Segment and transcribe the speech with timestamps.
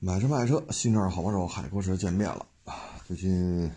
[0.00, 3.00] 买车卖车，新车好帮手，海阔车见面了啊！
[3.04, 3.68] 最近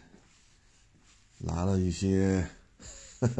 [1.40, 2.48] 来了一些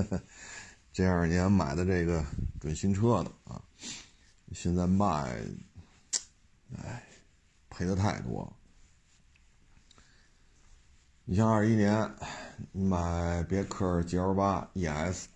[0.92, 2.26] 这二年买的这个
[2.60, 3.62] 准新车的啊，
[4.52, 5.06] 现在卖，
[6.76, 7.04] 哎，
[7.70, 8.54] 赔的太多了。
[11.26, 12.12] 你像二一年，
[12.72, 15.28] 你买别克 GL 八 ES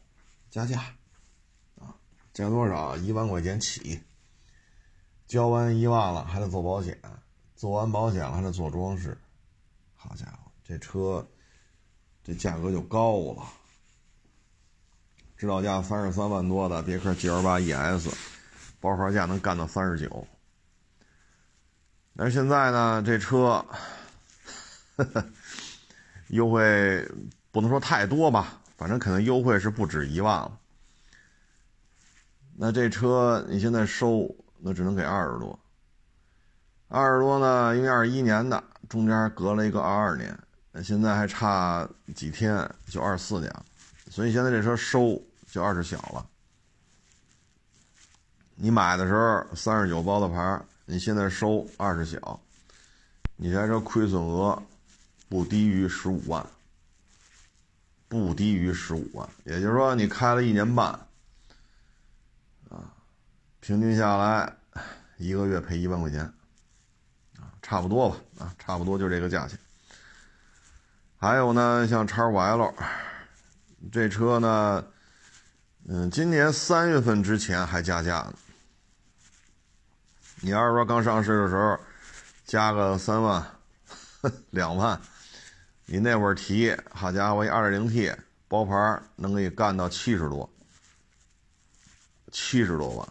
[0.49, 0.81] 加价
[1.79, 1.93] 啊，
[2.33, 2.97] 加多少？
[2.97, 4.01] 一万块钱起，
[5.27, 6.99] 交完一万了还得做保险。
[7.65, 9.17] 做完保险了还得做装饰，
[9.95, 11.27] 好家伙，这车
[12.23, 13.43] 这价格就高了。
[15.35, 18.13] 指导价三十三万多的别克 GL 八 ES，
[18.79, 20.27] 包牌价能干到三十九。
[22.15, 23.65] 但是现在呢，这车
[26.29, 27.03] 优惠
[27.51, 30.59] 不能说太多吧，反正肯定优惠是不止一万了。
[32.55, 35.59] 那这车你现在收，那只能给二十多。
[36.87, 40.37] 二十多呢，因为二一年的，中间隔了一个二二年，
[40.83, 43.65] 现在还差几天就二四年了，
[44.09, 46.25] 所以现在这车收就二十小了。
[48.53, 52.39] 你买的时候三十九包的牌，你现在收二十小，
[53.35, 54.61] 你这车亏损额
[55.27, 56.45] 不低于十五万，
[58.07, 60.87] 不低于十五万，也就是说你开了一年半，
[62.69, 62.93] 啊，
[63.59, 64.55] 平均下来
[65.17, 66.31] 一个月赔一万块钱。
[67.65, 69.57] 差不多吧，啊，差不多就这个价钱。
[71.17, 72.71] 还有呢，像叉五 L，
[73.91, 74.85] 这车呢，
[75.87, 78.35] 嗯，今年三月份之前还加价呢。
[80.41, 81.79] 你要是说刚上市的时候
[82.45, 83.43] 加个三万、
[84.51, 85.01] 两万，
[85.85, 88.15] 你那会儿提，好家伙，一二点零 T
[88.47, 90.47] 包牌能给你干到七十多，
[92.31, 93.09] 七十多万。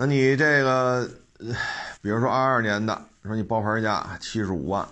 [0.00, 1.10] 那你这个，
[2.00, 4.86] 比如说二二年的，说你包牌价七十五万，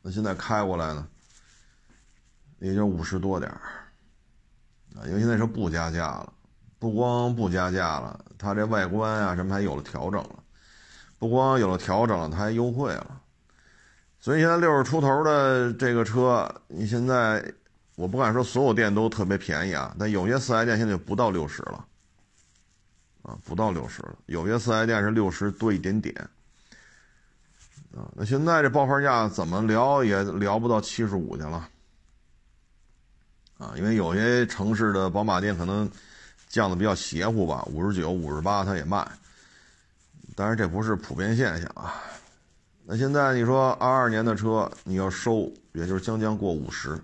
[0.00, 1.04] 那现在开过来呢，
[2.60, 3.58] 也就五十多点儿，
[4.94, 6.32] 啊，因为现在是不加价了，
[6.78, 10.38] 不光不加价了，它这外观啊什么还有了调整了，
[11.18, 13.20] 不光有了调整了，它还优惠了，
[14.20, 17.44] 所以现在六十出头的这个车，你现在
[17.96, 21.84] 我不敢说所有店都特别便宜啊，但有些四 S 店现在就不到六十了。
[23.24, 26.14] 啊，不到六十了，有些四 S 店是六十多一点点。
[27.96, 31.68] 啊，那现在这报牌价怎么聊也聊不到七十五去了。
[33.56, 35.90] 啊，因为有些城市的宝马店可能
[36.48, 39.10] 降的比较邪乎吧，五十九、五十八它也卖。
[40.36, 41.94] 但是这不是普遍现象啊。
[42.84, 47.00] 那现在你说二二年的车你要收，也就是将将过五十。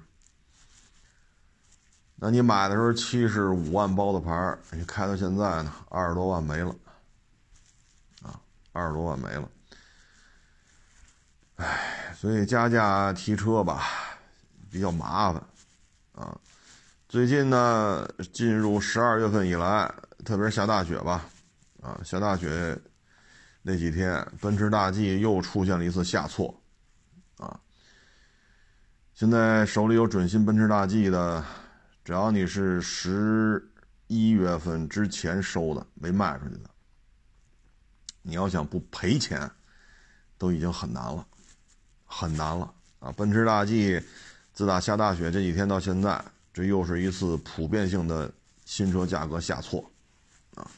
[2.23, 6.69] 那你买的时候七十五万包的牌你开到现在呢，二十多万没了，
[8.23, 8.39] 啊，
[8.73, 9.49] 二十多万没了，
[11.57, 13.87] 唉，所以加价提车吧，
[14.71, 15.43] 比较麻烦，
[16.13, 16.39] 啊，
[17.09, 19.91] 最近呢，进入十二月份以来，
[20.23, 21.25] 特别是下大雪吧，
[21.81, 22.79] 啊，下大雪
[23.63, 26.55] 那几天，奔驰大 G 又出现了一次下挫，
[27.39, 27.59] 啊，
[29.15, 31.43] 现在手里有准新奔驰大 G 的。
[32.11, 33.65] 只要你是十
[34.09, 36.69] 一月份之前收的没卖出去的，
[38.21, 39.49] 你要想不赔钱，
[40.37, 41.25] 都已经很难了，
[42.05, 43.13] 很难了啊！
[43.13, 44.03] 奔驰大 G
[44.53, 46.21] 自打下大雪这几天到现在，
[46.53, 48.29] 这又是一次普遍性的
[48.65, 49.89] 新车价格下挫，
[50.57, 50.69] 啊，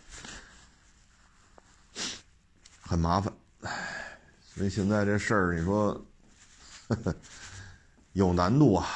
[2.82, 3.32] 很麻烦，
[3.62, 4.19] 唉，
[4.54, 5.99] 所以现在这事儿你说
[8.12, 8.87] 有难度啊，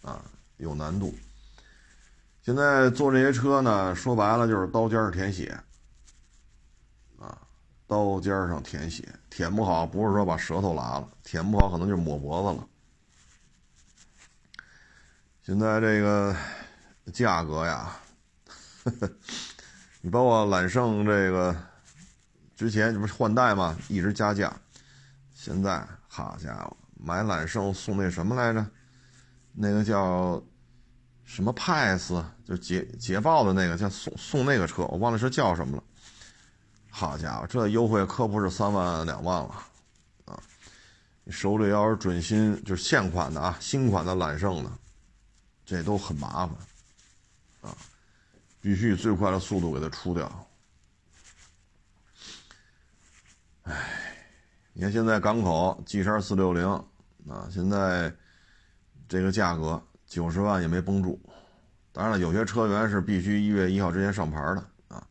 [0.00, 0.24] 啊，
[0.56, 1.14] 有难度。
[2.44, 5.58] 现在做这些车呢，说白了就是刀尖上舔血，
[7.18, 7.40] 啊，
[7.86, 12.68] 刀尖上舔血，舔不好不是说把舌头拉了，舔不好可能就抹脖子了。
[15.42, 16.36] 现在这个
[17.14, 17.96] 价格呀，
[18.84, 19.10] 呵 呵
[20.02, 21.56] 你包括揽胜这个，
[22.54, 24.54] 之前这不是换代嘛，一直加价，
[25.32, 28.66] 现在好家伙，买揽胜送那什么来着？
[29.54, 30.44] 那个叫。
[31.24, 35.82] 什么派斯，就捷捷豹的那个，叫送送那个车，我忘了是叫什么了。
[36.90, 39.54] 好家伙，这优惠可不是三万两万了
[40.26, 40.40] 啊！
[41.24, 44.70] 你手里要是准新，就是现款的啊，新款的揽胜的，
[45.64, 46.56] 这都很麻烦
[47.62, 47.76] 啊，
[48.60, 50.46] 必须以最快的速度给它出掉。
[53.62, 53.74] 哎，
[54.72, 56.64] 你看现在港口 G 叉四六零
[57.28, 58.14] 啊，现在
[59.08, 59.82] 这个价格。
[60.14, 61.18] 九十万也没绷住，
[61.90, 65.04] 当然了，有些车源是必须一月一号之前上牌的啊。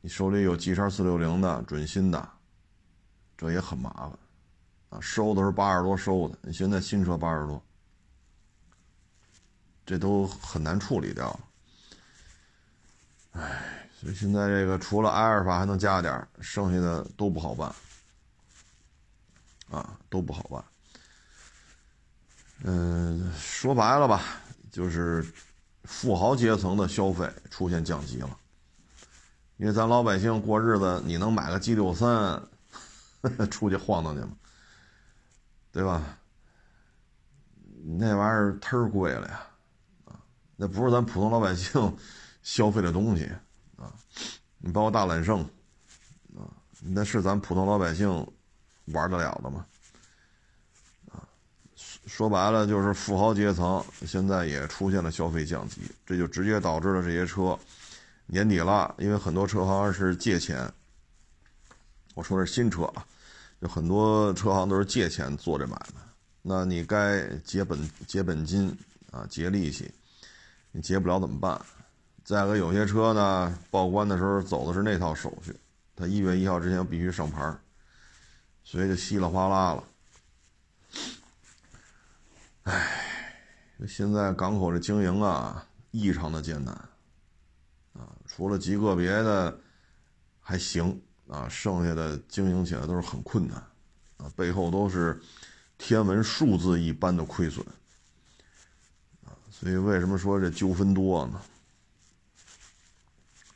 [0.00, 2.28] 你手里有 G 叉四六零的准新的，
[3.38, 4.18] 这也很麻烦
[4.88, 4.98] 啊。
[5.00, 7.62] 收的是八十多收的，你现在新车八十多，
[9.86, 11.38] 这都很难处理掉。
[13.30, 17.72] 哎，所以现在这个除了埃尔法还能加点，剩下的都不好办
[19.70, 20.64] 啊，都不好办。
[22.62, 24.22] 嗯，说白了吧，
[24.70, 25.24] 就是
[25.84, 28.36] 富豪阶层的消费出现降级了。
[29.56, 32.42] 因为咱老百姓过日子，你能买个 G 六三
[33.50, 34.30] 出去晃荡去吗？
[35.72, 36.18] 对吧？
[37.82, 39.46] 那玩意儿忒贵了呀，
[40.04, 40.20] 啊，
[40.56, 41.96] 那不是咱普通老百姓
[42.42, 43.24] 消费的东西
[43.76, 43.92] 啊。
[44.58, 45.40] 你包括大揽胜，
[46.36, 46.44] 啊，
[46.80, 48.08] 那是咱普通老百姓
[48.86, 49.64] 玩得了的吗？
[52.10, 57.56] 说白了就是富豪阶层现在也出现了消费降级，这就直接导致了这些车
[58.26, 60.70] 年底了，因为很多车行是借钱。
[62.14, 63.06] 我说的是新车啊，
[63.60, 66.00] 有很多车行都是借钱做这买卖，
[66.42, 67.78] 那你该结本
[68.08, 68.76] 结本金
[69.12, 69.88] 啊，结利息，
[70.72, 71.58] 你结不了怎么办？
[72.24, 75.56] 再个有些车呢，报关的时候走的是那套手续，
[75.94, 77.56] 他一月一号之前必须上牌，
[78.64, 79.84] 所以就稀里哗啦了。
[82.64, 83.04] 唉，
[83.88, 86.74] 现在港口的经营啊，异常的艰难，
[87.94, 89.58] 啊，除了极个别的
[90.40, 93.56] 还行啊，剩下的经营起来都是很困难，
[94.18, 95.18] 啊，背后都是
[95.78, 97.64] 天文数字一般的亏损，
[99.24, 101.40] 啊，所以为什么说这纠纷多呢？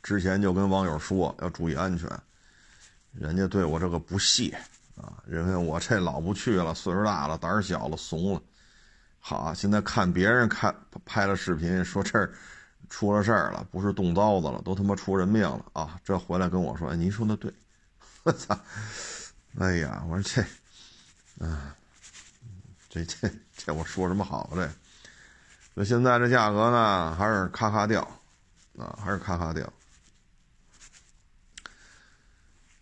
[0.01, 2.09] 之前就跟网友说要注意安全，
[3.11, 4.57] 人家对我这个不屑
[4.97, 8.41] 啊，认为我这老不去了，岁数大了，胆儿小了，怂了。
[9.27, 12.31] 好啊，现在看别人看拍了视频，说这儿
[12.91, 15.99] 出了事儿了，不是动刀子了，都他妈出人命了啊！
[16.03, 17.51] 这回来跟我说，哎，您说的对，
[18.21, 18.55] 我操！
[19.57, 21.75] 哎呀，我说这，啊，
[22.87, 23.27] 这这
[23.57, 24.69] 这我说什么好这？
[25.73, 28.03] 那现在这价格呢，还是咔咔掉，
[28.77, 29.73] 啊，还是咔咔掉。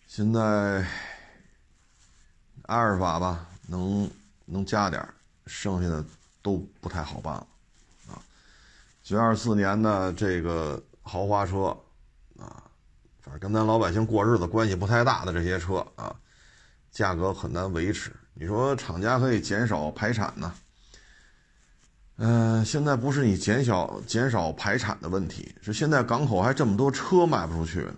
[0.08, 0.86] 现在
[2.64, 4.12] 阿尔法吧，能
[4.44, 5.08] 能加点
[5.48, 6.04] 剩下的。
[6.44, 7.48] 都不太好办了，
[8.10, 8.22] 啊，
[9.02, 11.76] 九二四年的这个豪华车，
[12.38, 12.62] 啊，
[13.22, 16.16] 反正跟咱老百姓过日子关系不太大的这些车啊，
[16.92, 18.12] 价格很难维持。
[18.36, 20.54] 你说厂家可以减少排产呢？
[22.18, 27.96] 嗯，现在不是你减少减少排产的问题，是现在港口还这么多车卖不出去呢。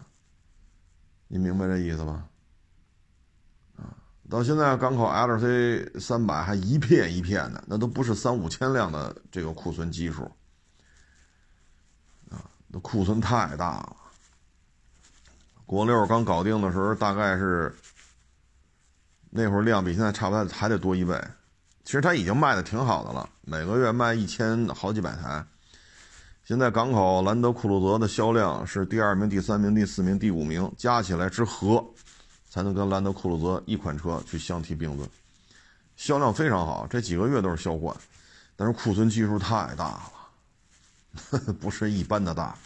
[1.28, 2.30] 你明白这意思吗？
[4.28, 10.24] 到现在，港口 L C 三百还一片一片的，那都不是三五千辆的这个库存基数
[12.32, 13.96] 啊，那库存太大了。
[15.68, 17.76] 国六刚搞定的时候，大概是
[19.30, 21.20] 那会儿量比现在差不多还得多一倍。
[21.84, 25.46] 其实它已经卖的挺好的了，每个月卖一千好几百台。
[26.44, 31.84] 现在港口兰德酷路泽的销量是第二名、第三名、第四名、第五名，加起来之和。
[32.56, 35.10] 才能跟兰德酷路泽一款车去相提并论，
[35.98, 37.94] 销量非常好，这几个月都是销冠，
[38.56, 40.00] 但是库存基数太大
[41.36, 42.58] 了， 不是一般的大，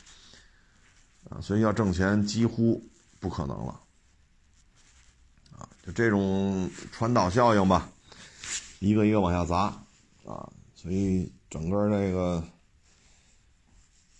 [1.28, 2.80] 啊，所以要挣钱几乎
[3.20, 3.80] 不可能了，
[5.58, 7.90] 啊，就这种传导效应吧，
[8.78, 9.74] 一个一个往下砸，
[10.32, 12.44] 啊，所以整个这个，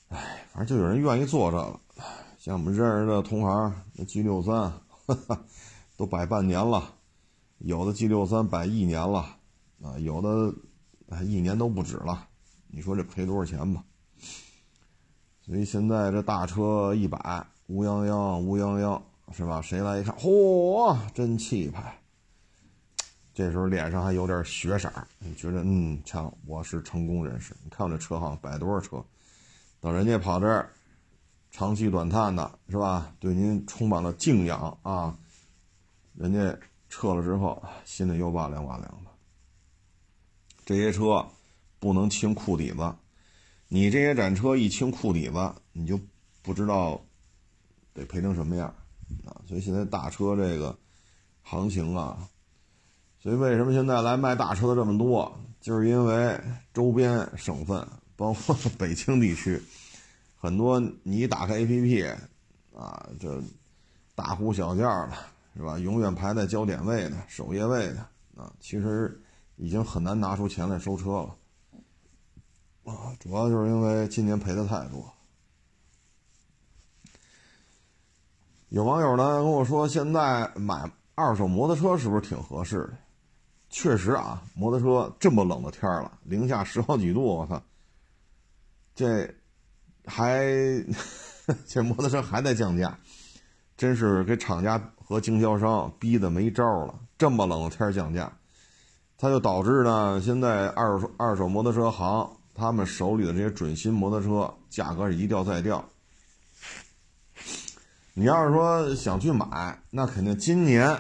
[0.08, 1.80] 哎，反正就有人愿意做这个，
[2.40, 4.74] 像我们认识的同行，那 G 六三。
[5.10, 5.44] 哈 哈
[6.00, 6.94] 都摆半年了，
[7.58, 9.36] 有的 G 六三摆一年了，
[9.84, 10.56] 啊，有的
[11.26, 12.26] 一年都不止了。
[12.70, 13.84] 你说这赔多少钱吧？
[15.42, 19.02] 所以现在这大车一摆，乌泱泱，乌泱泱，
[19.34, 19.62] 是吧？
[19.62, 22.00] 谁来一看，嚯，真气派！
[23.34, 27.54] 这时候脸上还有点血色，你觉得，嗯，瞧，我是成功人士。
[27.62, 29.04] 你看我这车行摆多少车，
[29.82, 30.72] 等人家跑这儿。
[31.52, 33.14] 长期短叹的是吧？
[33.20, 35.18] 对您充满了敬仰啊！
[36.20, 36.60] 人家
[36.90, 39.10] 撤了之后，心里又哇凉哇凉的。
[40.66, 41.26] 这些车
[41.80, 42.94] 不能清库底子，
[43.70, 45.98] 你这些展车一清库底子，你就
[46.42, 47.02] 不知道
[47.94, 48.68] 得赔成什么样
[49.26, 49.32] 啊！
[49.48, 50.78] 所以现在大车这个
[51.42, 52.28] 行情啊，
[53.22, 56.38] 所以为什么现在来卖大车的这么多，就是因为
[56.74, 59.62] 周边省份，包括 北京地区。
[60.38, 62.14] 很多你一打开 APP，
[62.76, 63.42] 啊，这
[64.16, 65.14] 大呼小叫的，
[65.56, 65.78] 是吧？
[65.80, 68.00] 永远排在焦点位的、首页位的，
[68.36, 69.22] 啊，其实
[69.58, 71.36] 已经很难拿出钱来收车了，
[72.86, 75.14] 啊，主要就是因为今年赔的太多。
[78.70, 82.98] 有网友呢跟我说，现在买二手摩托车是不是挺合适的？
[83.72, 87.62] 确实啊，摩托车这么冷的天了，零下十好几度，我操，
[88.96, 89.36] 这
[90.06, 90.44] 还
[91.68, 92.98] 这摩托车还在降价，
[93.80, 96.94] 真是给厂家和经销商逼得没招了。
[97.18, 98.32] 这么冷的天降价，
[99.18, 105.84] 它就导致呢，现在二手二手摩托车行他们手里的这些准新摩托车价格是一掉再掉。
[108.14, 110.96] 你要是说想去买，那肯定今年，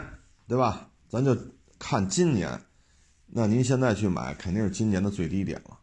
[0.47, 0.87] 对吧？
[1.07, 1.37] 咱就。
[1.81, 2.61] 看今年，
[3.25, 5.79] 那您现在去买肯定是今年的最低点了，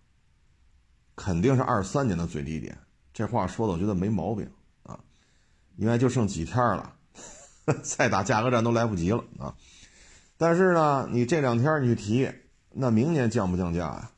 [1.15, 2.77] 肯定是二三年的最低点。
[3.15, 4.47] 这话说的我觉得没毛病，
[5.77, 6.95] 因为就剩几天了，
[7.83, 9.55] 再打价格战都来不及了啊。
[10.37, 12.31] 但是呢，你这两天你去提，
[12.71, 14.11] 那明年降不降价呀？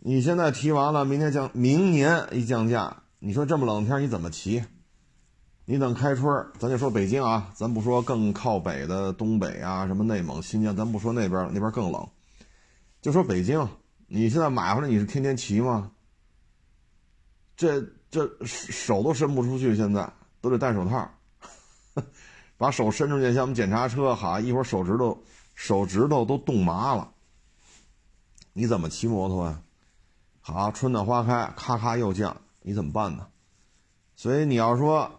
[0.00, 4.64] 你现在提完了，明天降，明年一降价，你说这么冷天你怎么骑？
[5.66, 12.08] 你等开春咱就说北京啊，咱不说更靠北的东北啊，什么内蒙、新疆，咱不说那边，那边更冷。
[13.00, 13.68] 就说北京，
[14.06, 15.92] 你现在买回来你是天天骑吗？
[17.56, 21.10] 这这手都伸不出去，现在都得戴手套，
[22.58, 25.22] 把手伸出去像我们检查车，哈，一会儿手指头
[25.54, 27.12] 手指头都冻麻了。
[28.52, 29.62] 你怎么骑摩托啊？
[30.40, 33.26] 好，春暖花开，咔咔又降，你怎么办呢？
[34.16, 35.16] 所以你要说。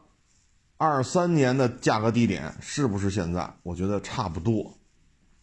[0.84, 3.54] 二三年的价格低点是不是现在？
[3.62, 4.74] 我觉得差不多，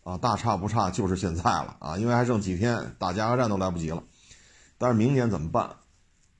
[0.02, 4.02] 啊，大差不差就是现在了啊，因为还剩几天打价格战都来不及了。
[4.78, 5.76] 但是明年怎么办？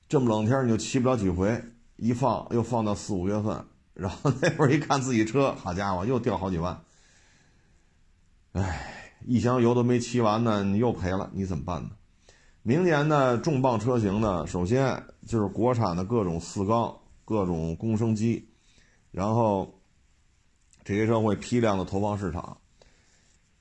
[0.09, 1.63] 这么冷天你就骑不了几回，
[1.95, 3.63] 一放又放到四五月份，
[3.93, 6.81] 然后那会儿一看自己车，好家伙，又掉好几万。
[8.53, 11.91] 哎，一箱油都没骑完呢，你又赔了，你怎么办呢？
[12.63, 18.49] 明年的重磅车型呢，首先就是国产的各种四缸、各种公升机。
[19.11, 19.79] 然后，
[20.83, 22.57] 这些车会批量的投放市场。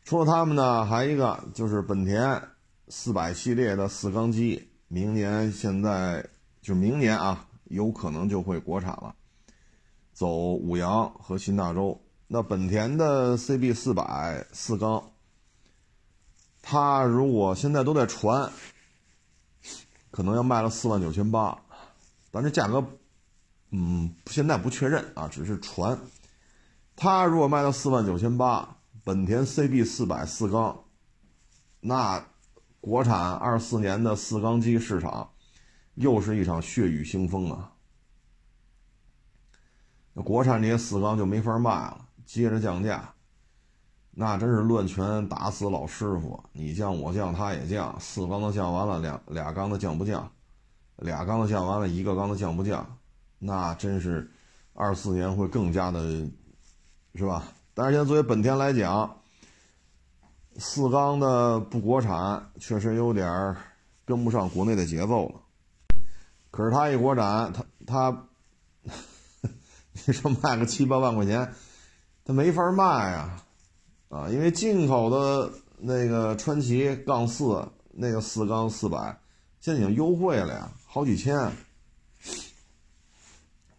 [0.02, 2.42] 除了他们呢，还一个就是本田
[2.88, 6.26] 四百系列的四缸机，明年现在
[6.68, 9.14] 就明年啊，有可能就会国产了，
[10.12, 11.98] 走五羊和新大洲。
[12.26, 15.02] 那本田的 CB 四百四缸，
[16.60, 18.52] 它如果现在都在传，
[20.10, 21.58] 可能要卖了四万九千八，
[22.30, 22.84] 但这价格。
[23.70, 25.98] 嗯，现在不确认啊，只是传。
[26.96, 30.84] 它如果卖到四万九千八，本田 CB 四百四缸，
[31.80, 32.22] 那
[32.82, 35.30] 国产二四年的四缸机市场
[35.98, 37.72] 又是一场血雨腥风啊！
[40.12, 43.12] 那国产这些四缸就没法卖了，接着降价，
[44.12, 46.40] 那真是乱拳打死老师傅。
[46.52, 50.30] 你降我降，他也降，四缸的降完了，两俩缸的降不降？
[50.98, 52.98] 俩缸的降完了，一个缸的降不降？
[53.40, 54.30] 那真是，
[54.74, 56.00] 二四年会更加的，
[57.16, 57.42] 是吧？
[57.74, 59.18] 但是现在作为本田来讲，
[60.58, 63.56] 四缸的不国产，确实有点
[64.04, 65.40] 跟不上国内的节奏了。
[66.50, 68.26] 可是它一国产，它它，
[70.06, 71.54] 你说卖个七八万块钱，
[72.24, 73.44] 它没法卖啊，
[74.08, 79.20] 啊，因为进口的那个川崎杠四那个四缸四百，
[79.60, 81.52] 现在已经优惠了呀，好几千。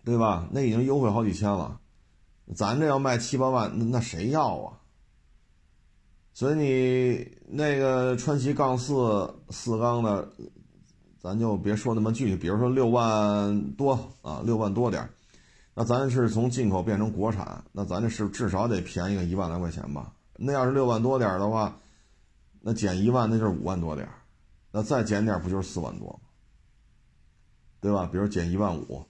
[0.06, 0.48] 对吧？
[0.52, 1.80] 那已经优惠好几千了，
[2.56, 4.80] 咱这要卖七八万，那那谁要啊？
[6.34, 10.28] 所以你那个川崎杠四四缸的，
[11.22, 15.10] 咱就别说那么具体，比如说六万多啊，六万多点
[15.74, 20.14] 那咱是从进口变成国产，那咱这是至少得便宜个一万来块钱吧？
[20.36, 21.78] 那要是六万多点的话，
[22.62, 24.08] 那减一万那就是五万多点
[24.72, 26.20] 那再减点不就是四万多吗？
[27.82, 28.10] 对吧？
[28.12, 29.06] 比如减一万五。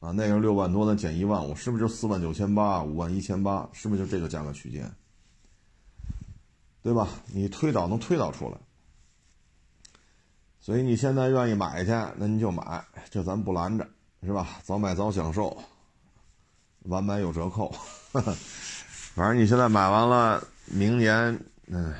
[0.00, 3.68] 啊，那个六万多，的减一万五，是不是就四万九千八、五万一千八？
[3.72, 4.88] 是不是就这个价格区间？
[6.82, 7.08] 对吧？
[7.34, 8.56] 你推导能推导出来。
[10.68, 13.88] 所以你现在愿意买去，那你就买，这咱不拦着，
[14.22, 14.46] 是吧？
[14.62, 15.56] 早买早享受，
[16.82, 17.74] 晚买有折扣。
[18.12, 21.94] 反正你现在买完了，明年，嗯，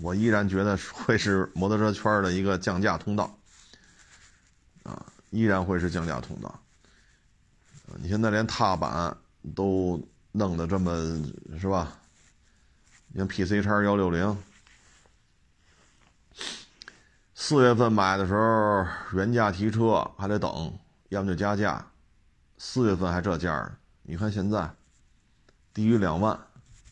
[0.00, 3.36] 我依然觉得会是摩托车圈的一个降价通道，
[4.84, 6.56] 啊，依然会是降价通道。
[7.96, 9.16] 你现在连踏板
[9.52, 10.00] 都
[10.30, 11.20] 弄得这么
[11.58, 11.98] 是吧？
[13.08, 14.38] 你像 PC 叉幺六零，
[17.34, 20.72] 四月份买的时候原价提车还得等，
[21.08, 21.84] 要么就加价。
[22.56, 24.70] 四月份还这价儿，你看现在
[25.74, 26.38] 低于两万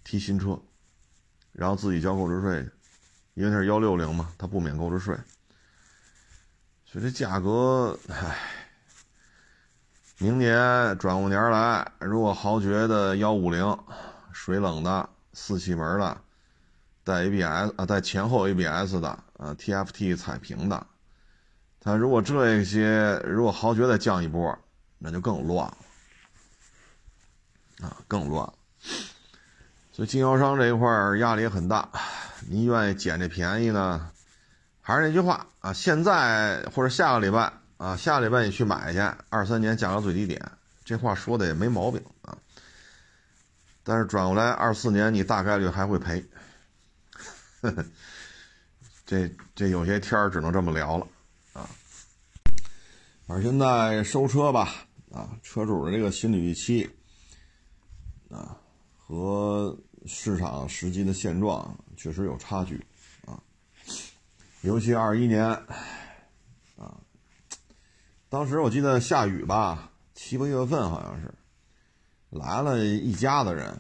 [0.03, 0.61] 提新车，
[1.53, 2.69] 然后自己交购置税，
[3.35, 5.17] 因为它是幺六零嘛，它不免购置税，
[6.85, 8.37] 所以这价格唉。
[10.19, 13.77] 明年转过年来，如果豪爵的幺五零
[14.33, 16.21] 水冷的四气门的
[17.03, 20.87] 带 ABS 啊带前后 ABS 的啊 TFT 彩屏的，
[21.81, 24.57] 它如果这些如果豪爵再降一波，
[24.99, 25.77] 那就更乱了
[27.83, 28.55] 啊，更乱了。
[29.91, 31.89] 所以经销商这一块压力也很大。
[32.49, 34.11] 您愿意捡这便宜呢？
[34.81, 40.41] 还是那句话啊，现在或者下个礼拜啊，下个礼拜你去买去，二三年价格最低点，
[40.85, 42.39] 这话说的也没毛病啊。
[43.83, 46.25] 但是转过来二四年你大概率还会赔，
[47.61, 47.85] 呵 呵
[49.13, 51.07] 这这有些天儿只能这么聊了
[51.53, 51.69] 啊。
[53.27, 56.89] 而现在收车吧啊，车主的这个心理预期
[58.31, 58.57] 啊
[58.97, 59.77] 和
[60.07, 62.83] 市场实际的现状确实有差距。
[63.27, 63.39] 啊
[64.63, 65.45] 尤其二一年，
[66.79, 66.97] 啊，
[68.31, 71.35] 当时我记得下雨吧，七八月份好像是，
[72.31, 73.79] 来了一家子人。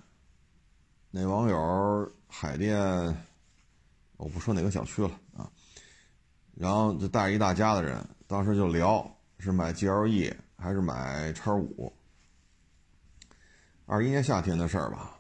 [1.10, 2.76] 那网友海淀，
[4.22, 5.50] 我不说哪个小区了啊，
[6.54, 9.04] 然后就带着一大家子人，当时就聊
[9.40, 11.92] 是买 GLE 还是买叉五。
[13.84, 15.18] 二一年夏天的事儿吧，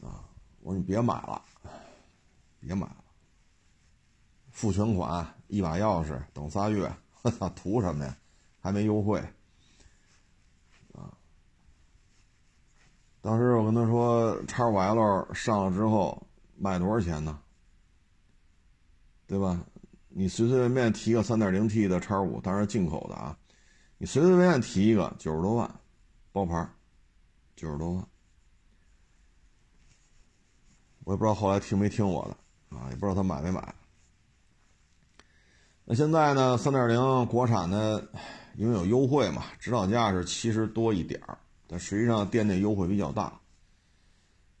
[0.00, 0.22] 啊，
[0.60, 1.42] 我说你别买了，
[2.60, 3.04] 别买了。
[4.52, 6.88] 付全款，一把钥匙，等仨月，
[7.22, 8.16] 我操，图什么呀？
[8.60, 9.18] 还没优惠，
[10.94, 11.10] 啊！
[13.20, 16.24] 当时我跟他说，叉五 L 上了之后
[16.56, 17.40] 卖多少钱呢？
[19.26, 19.60] 对吧？
[20.08, 23.36] 你随随便便提个三点零 T 的叉五，当然进口的啊，
[23.96, 25.70] 你随随便便提一个九十多万，
[26.32, 26.68] 包牌，
[27.56, 28.06] 九十多万，
[31.04, 33.74] 我也不知道后来听没听我的啊，也不知道他买没买。
[35.84, 36.56] 那现在呢？
[36.58, 38.06] 三点零国产的，
[38.56, 41.20] 因为有优惠嘛，指导价是七十多一点，
[41.66, 43.32] 但实际上店内优惠比较大。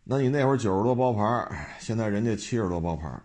[0.02, 3.22] 那你那会儿九十多包牌，现在人家七十多包牌，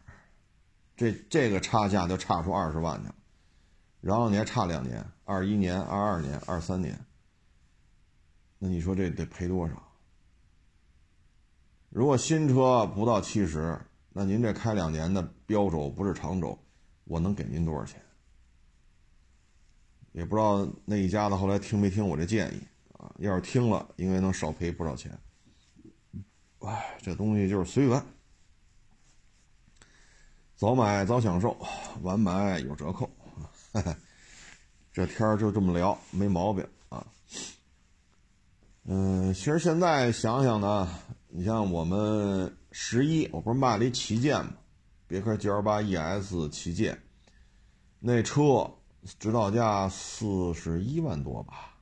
[0.97, 3.15] 这这个差价就差出二十万去了。
[4.01, 6.99] 然后你还差两年，二一年、二二年、二三年，
[8.59, 9.81] 那你说这得赔多少？
[11.89, 13.79] 如果新车不到七十，
[14.11, 16.57] 那您这开两年的标轴不是长轴。
[17.05, 18.01] 我能给您多少钱？
[20.11, 22.61] 也不知道那一家子后来听没听我这建议
[22.97, 23.13] 啊？
[23.19, 25.17] 要是听了，应该能少赔不少钱。
[26.59, 28.03] 哎，这东西就是随缘，
[30.57, 31.55] 早买早享受，
[32.01, 33.07] 晚买有折扣。
[34.91, 37.05] 这天儿就这么聊，没毛病啊。
[38.85, 40.89] 嗯，其实现在想想呢，
[41.27, 44.53] 你像我们十一，我不是卖了一旗舰吗？
[45.05, 46.99] 别克 GL 八 ES 旗舰，
[47.99, 48.67] 那车
[49.19, 51.75] 指导价四十一万多吧，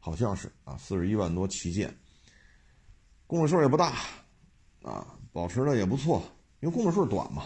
[0.00, 1.96] 好像是啊，四十一万多旗舰，
[3.28, 3.94] 公里数也不大，
[4.82, 6.20] 啊，保持的也不错，
[6.58, 7.44] 因为公里数短嘛，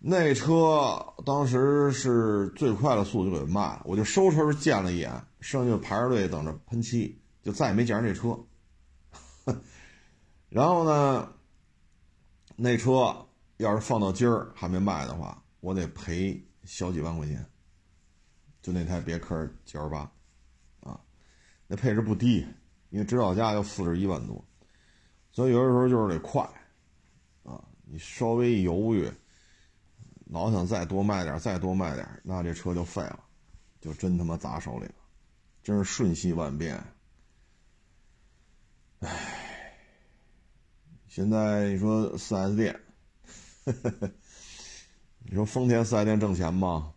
[0.00, 8.38] 那车当时是最快的速度就给卖了，我就收车时见了一眼，剩下就排着队等着喷漆，就再也没见着这车。
[10.48, 11.32] 然后呢，
[12.56, 13.26] 那车。
[13.60, 17.44] 要是放到今儿还没卖的话，我得赔小几万块钱。
[18.62, 20.10] 就那台别克 GL 八，
[20.80, 20.98] 啊，
[21.66, 22.46] 那配置不低，
[22.88, 24.42] 因为指导价要四十一万多，
[25.30, 26.42] 所以有的时候就是得快，
[27.42, 29.12] 啊，你稍微一犹豫，
[30.30, 33.18] 老想再多卖点，再多卖点，那这车就废了，
[33.80, 34.94] 就真他妈砸手里了，
[35.62, 36.80] 真是瞬息万变。
[39.00, 39.74] 唉，
[41.08, 42.80] 现在你说四 S 店。
[45.22, 46.94] 你说丰田四 S 店挣钱吗？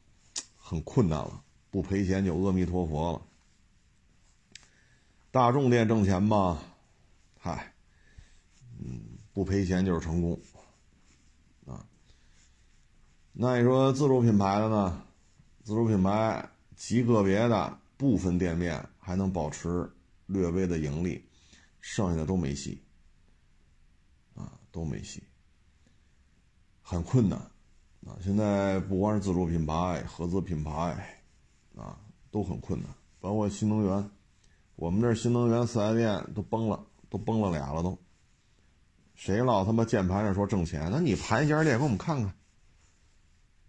[0.55, 3.21] 很困难了，不赔钱就阿弥陀佛了。
[5.31, 6.61] 大众店挣钱吗？
[7.39, 7.73] 嗨，
[8.79, 10.39] 嗯，不赔钱就是成功。
[13.35, 15.01] 那你说自主品牌的呢？
[15.63, 19.91] 自主品牌极个别的部分店面还能保持
[20.27, 21.25] 略微的盈利，
[21.81, 22.83] 剩下的都没戏
[24.35, 25.23] 啊，都没戏。
[26.83, 27.39] 很困难，
[28.05, 31.23] 啊，现在不光是自主品牌、合资品牌，
[31.75, 31.97] 啊，
[32.29, 32.89] 都很困难。
[33.19, 34.11] 包括新能源，
[34.75, 37.97] 我们这新能源四 S 店都崩了，都崩了俩了都。
[39.15, 40.91] 谁老他妈键盘上说挣钱？
[40.91, 42.35] 那你盘一家店给我们看看，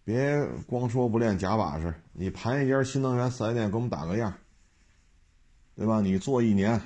[0.04, 1.94] 别光说不练假把式。
[2.12, 4.32] 你盘一家新能源四 S 店给我们打个样，
[5.74, 6.02] 对吧？
[6.02, 6.78] 你做一年，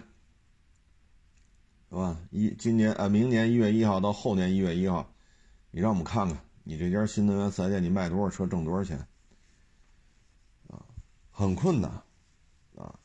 [1.90, 2.16] 是吧？
[2.30, 5.12] 一今年啊，明年一月一号到后年一月一号。
[5.70, 8.96] 你让我们看看，你这家新能源四 S 店，你卖多少车，挣多少钱？
[10.68, 10.80] 啊，
[11.30, 11.90] 很困难，
[12.76, 12.98] 啊，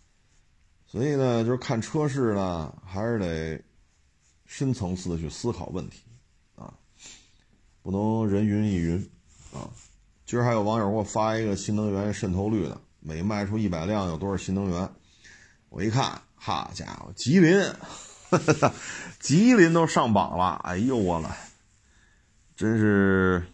[0.85, 3.63] 所以呢，就是看车市呢，还是得
[4.45, 6.03] 深层次的去思考问题
[6.55, 6.73] 啊，
[7.81, 9.11] 不能人云亦云
[9.53, 9.67] 啊。
[10.33, 14.89] 今儿还有网友给我发一个新能源渗透率的，每卖出一百辆有多少新能源？
[15.69, 17.63] 我一看，好家伙，吉林，
[19.21, 20.59] 吉林都上榜了！
[20.63, 21.37] 哎呦我了，
[22.55, 23.45] 真是，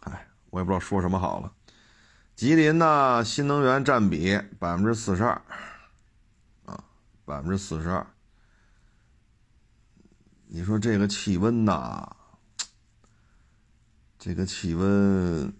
[0.00, 1.52] 哎，我也不知道说什么好了。
[2.34, 5.42] 吉林呢，新能源占比百分之四十二，
[6.64, 6.82] 啊，
[7.26, 8.06] 百分之四十二。
[10.46, 12.15] 你说这个气温呐，
[14.26, 15.52] 这个气温，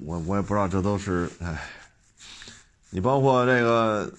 [0.00, 1.68] 我我也不知道这都是哎，
[2.88, 4.10] 你包括这个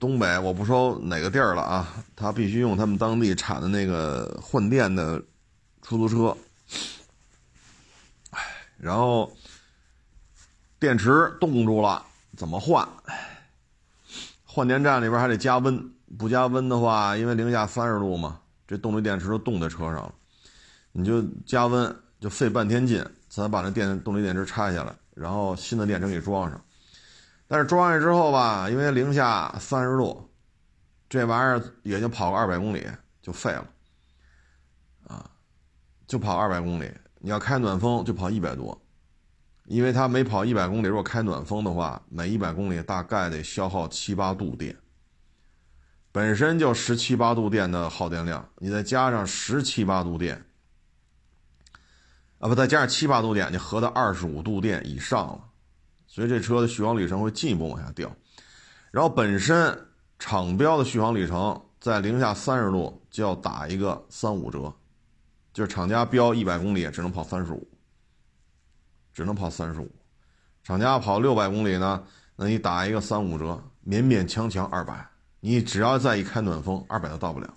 [0.00, 5.22] 东北，我不说哪个地儿了啊，他必须用他们当地产的那个换电的
[5.82, 6.34] 出租车。
[8.78, 9.36] 然后
[10.78, 12.02] 电池冻住了，
[12.38, 12.88] 怎么换？
[14.46, 20.14] 换电站里边还得加温，不加温的话，因为零下三十度嘛，这动力电池都冻在车上了。
[20.96, 26.64] 你就加温，就费半天劲才把那电动力电池拆下来，然后新的电池给装上。
[27.48, 30.30] 但是装上之后吧，因为零下三十度，
[31.08, 32.86] 这玩意儿也就跑个二百公里
[33.20, 33.66] 就废了，
[35.08, 35.28] 啊，
[36.06, 36.88] 就跑二百公里。
[37.18, 38.80] 你要开暖风就跑一百多，
[39.64, 44.76] 因为它每跑一百公里，如果开暖风的话，每一百公里大概得消耗七八度电。
[46.12, 50.44] 本身就十七八度电的耗电量，你再加上十七八度电，
[52.44, 55.40] 啊不，再加上七八度电，你合到二十五度电以上了，
[56.06, 58.14] 所以这车的续航里程会进一步往下掉。
[58.90, 64.70] 然后本身厂标的续航里程在零下三十度就要打一个三五折。
[65.54, 67.66] 就是厂家标一百公里只能跑三十五，
[69.14, 69.90] 只能跑三十五。
[70.62, 72.04] 厂家跑六百公里呢，
[72.36, 75.08] 那你打一个三五折，勉勉强强二百。
[75.40, 77.54] 你只要再一开暖风，二百都到不了。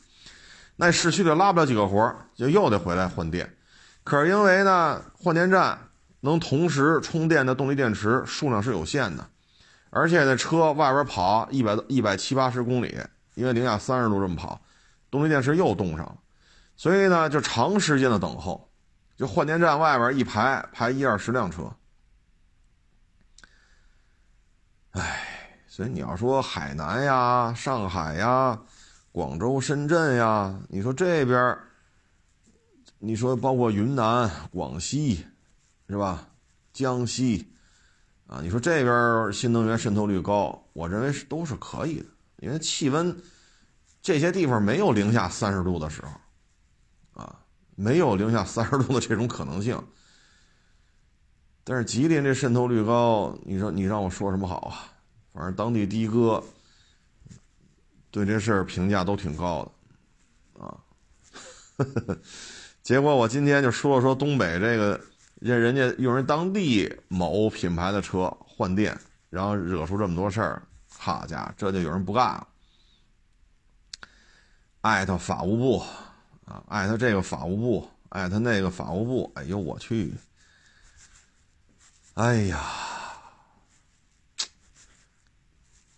[0.78, 3.57] 那市区里拉不了几个活就又得回来换电。
[4.08, 5.78] 可是因为呢，换电站
[6.22, 9.30] 能同时充电的动力电池数量是有限的，
[9.90, 12.98] 而且那车外边跑一百一百七八十公里，
[13.34, 14.62] 因为零下三十度这么跑，
[15.12, 16.16] 动力电池又冻上了。
[16.78, 18.70] 所以呢，就长时间的等候，
[19.18, 21.70] 就换电站外边一排排一二十辆车，
[24.92, 28.58] 哎，所以你要说海南呀、上海呀、
[29.12, 31.58] 广州、深圳呀，你说这边，
[33.00, 35.26] 你说包括云南、广西，
[35.88, 36.30] 是吧？
[36.74, 37.52] 江西，
[38.28, 42.06] 啊，你说这边新能源渗透率高，我认为是都是可以的，
[42.38, 43.16] 因为气温
[44.02, 46.12] 这些地方没有零下三十度的时候。
[47.22, 47.40] 啊，
[47.76, 49.82] 没有零下三十度的这种可能性。
[51.64, 54.94] 但是吉林这渗透率高，你说你让我说什么好啊？
[55.34, 56.44] 反正当地的哥
[58.10, 59.72] 对这事儿评价都挺高
[60.54, 60.78] 的，啊。
[62.88, 64.98] 结果我今天就说了说东北这个，
[65.42, 68.98] 人人家用人当地某品牌的车换电，
[69.30, 72.48] 然后惹出这么多事儿，好家伙，这就有人不干了，
[74.80, 75.84] 艾特法务部。
[76.46, 80.14] 啊，艾特这个法务部，艾特那个法务部，哎呦我去！
[82.14, 82.64] 哎呀，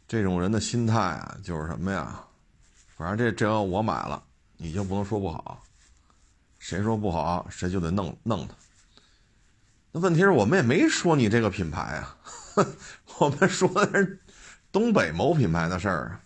[0.07, 2.19] 这种人的心态啊，就是什么呀？
[2.97, 4.23] 反正这这要我买了，
[4.57, 5.63] 你就不能说不好。
[6.69, 8.53] 谁说不好，谁就得弄弄他。
[9.91, 12.15] 那问题是我们也没说你这个品牌啊，
[13.17, 14.19] 我们说的是
[14.71, 16.21] 东北某品牌的事儿啊，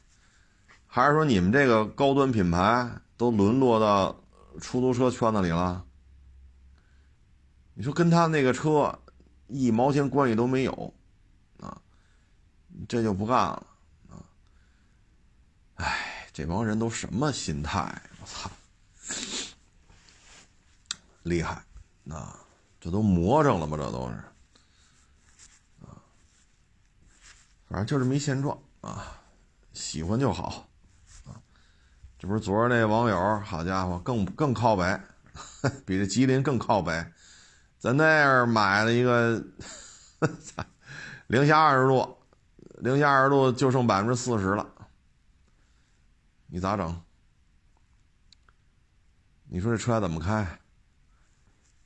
[0.85, 2.91] 还是说你们这个高端品牌？
[3.15, 4.21] 都沦落到
[4.59, 5.85] 出租车圈子里了，
[7.73, 8.99] 你说跟他那个车
[9.47, 10.93] 一毛钱关系都没有
[11.61, 11.79] 啊，
[12.89, 13.65] 这就不干了
[14.09, 14.19] 啊！
[15.75, 18.01] 哎，这帮人都什么心态？
[18.19, 18.51] 我操，
[21.23, 21.63] 厉害
[22.09, 22.39] 啊！
[22.79, 23.77] 这都魔怔了吧？
[23.77, 24.15] 这都是
[25.85, 25.95] 啊，
[27.67, 29.21] 反正就这么一现状啊，
[29.71, 30.67] 喜欢就好。
[31.25, 31.39] 啊
[32.19, 34.99] 这不是昨儿那网友，好家伙，更更靠北，
[35.85, 37.05] 比这吉林更靠北，
[37.79, 39.43] 在那儿买了一个，
[41.27, 42.17] 零下二十度，
[42.77, 44.65] 零下二十度就剩百分之四十了，
[46.47, 47.01] 你咋整？
[49.49, 50.59] 你说这车怎么开？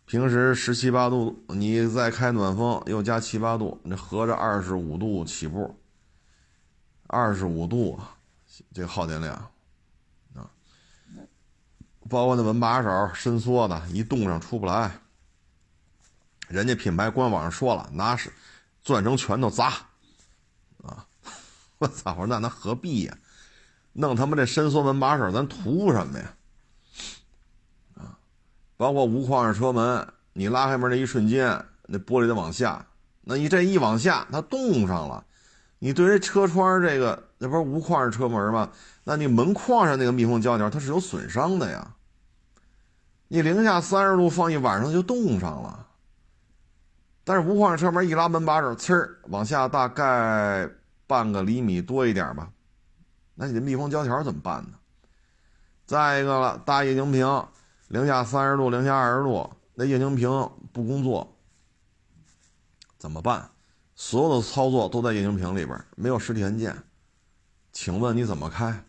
[0.07, 5.77] 平时十七八度，你再开暖风又加七八度，那合着二十五度起步，
[7.07, 7.99] 二十五度，
[8.73, 9.33] 这耗电量
[10.33, 10.49] 啊。
[12.09, 14.97] 包括那门把手伸缩的，一冻上出不来。
[16.47, 18.31] 人家品牌官网上说了，拿是
[18.85, 19.73] 攥成拳头砸
[20.83, 21.05] 啊，
[21.79, 22.11] 我操！
[22.11, 23.17] 我说那那何必呀？
[23.91, 26.33] 弄他妈这伸缩门把手，咱图什么呀？
[28.77, 32.85] 包括无框式车门，你拉开门那一瞬间，那玻璃得往下，
[33.23, 35.25] 那你这一往下，它冻上了。
[35.79, 38.69] 你对这车窗这个，那不是无框式车门吗？
[39.03, 41.95] 那你门框上那个密封胶条，它是有损伤的呀。
[43.27, 45.87] 你零下三十度放一晚上就冻上了。
[47.23, 50.69] 但是无框式车门一拉门把手，呲儿往下大概
[51.05, 52.49] 半个厘米多一点吧。
[53.35, 54.77] 那你的密封胶条怎么办呢？
[55.85, 57.45] 再一个了，大液晶屏，
[57.87, 60.29] 零下三十度、零下二十度，那液晶屏
[60.73, 61.37] 不工作
[62.97, 63.49] 怎么办？
[63.95, 66.83] 所有的操作都在液晶屏里边，没有实体按键，
[67.71, 68.83] 请问你怎么开？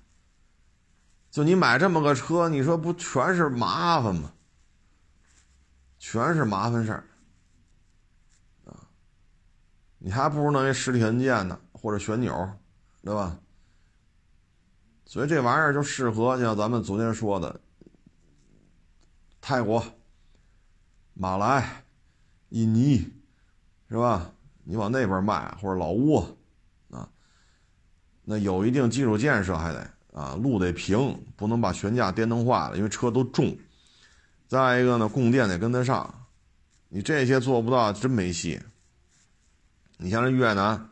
[1.30, 4.32] 就你买这么个车，你说不全是麻烦吗？
[5.98, 7.04] 全是麻烦事儿
[8.64, 8.88] 啊！
[9.98, 12.50] 你还不如弄一实体按键呢，或者旋钮，
[13.02, 13.38] 对吧？
[15.04, 17.60] 所以这玩意儿就适合像咱们昨天说的，
[19.40, 19.84] 泰国、
[21.14, 21.84] 马来、
[22.50, 23.12] 印尼，
[23.88, 24.32] 是吧？
[24.64, 26.36] 你往那边卖，或者老挝，
[26.90, 27.08] 啊，
[28.24, 33.56] 那有一定基础建设还得啊，路得平，不能把悬架电动化了，因为车都重。
[34.46, 36.26] 再一个呢，供电得跟得上，
[36.88, 38.60] 你这些做不到，真没戏。
[39.96, 40.90] 你像这越南，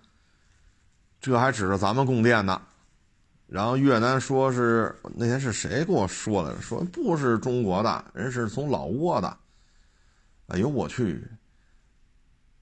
[1.20, 2.62] 这还指着咱们供电呢。
[3.46, 6.60] 然后越南说是那天是谁跟我说来着？
[6.60, 9.36] 说不是中国的人，是从老挝的。
[10.48, 11.24] 哎呦我去！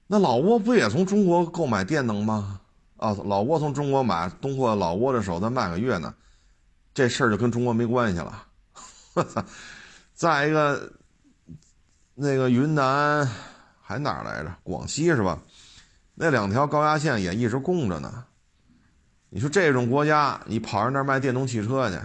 [0.07, 2.61] 那老挝不也从中国购买电能吗？
[2.97, 6.13] 啊，老挝从中国买，通过老挝的手再卖给越南，
[6.93, 8.45] 这事儿就跟中国没关系了。
[9.15, 9.43] 我操！
[10.13, 10.93] 再一个，
[12.13, 13.27] 那个云南
[13.81, 14.55] 还哪儿来着？
[14.63, 15.41] 广西是吧？
[16.13, 18.25] 那两条高压线也一直供着呢。
[19.35, 21.99] 你说这种国家，你跑人那卖电动汽车去，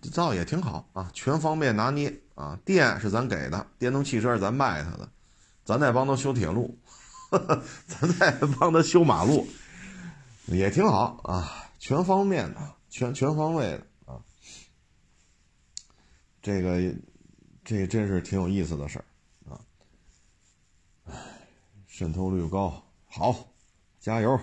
[0.00, 2.58] 这造也挺好啊，全方面拿捏啊。
[2.64, 5.06] 电是咱给的，电动汽车是咱卖他的，
[5.66, 6.78] 咱再帮他修铁路，
[7.30, 9.46] 咱再帮他修马路，
[10.46, 14.16] 也挺好啊，全方面的，全全方位的啊。
[16.40, 16.94] 这个，
[17.62, 19.04] 这真是挺有意思的事儿
[19.50, 19.60] 啊。
[21.86, 23.46] 渗透率高，好，
[24.00, 24.40] 加油。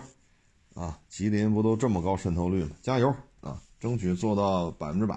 [0.80, 2.72] 啊，吉林不都这么高渗透率吗？
[2.82, 5.14] 加油啊，争取做到百分之百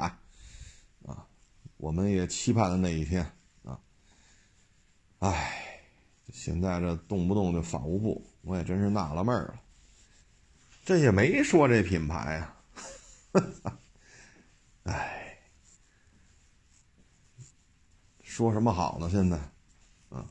[1.06, 1.24] 啊！
[1.76, 3.24] 我们也期盼的那一天
[3.62, 3.78] 啊！
[5.20, 5.80] 哎，
[6.32, 9.54] 现在这动不动就法务部，我也真是纳了闷了。
[10.84, 12.56] 这也没说这品牌呀，
[14.82, 15.38] 哎，
[18.20, 19.08] 说什么好呢？
[19.08, 19.36] 现在
[20.08, 20.26] 啊，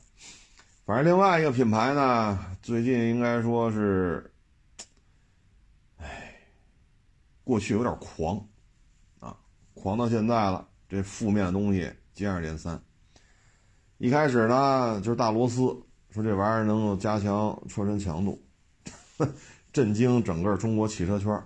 [0.84, 4.28] 反正另外一个品牌呢，最近应该说是。
[7.52, 8.48] 过去有点狂，
[9.20, 9.36] 啊，
[9.74, 10.66] 狂到现在了。
[10.88, 12.82] 这负面的东西接二连三。
[13.98, 15.66] 一开始呢，就是大螺丝，
[16.08, 18.42] 说这玩意儿能够加强车身强度，
[19.70, 21.42] 震惊整个中国汽车圈。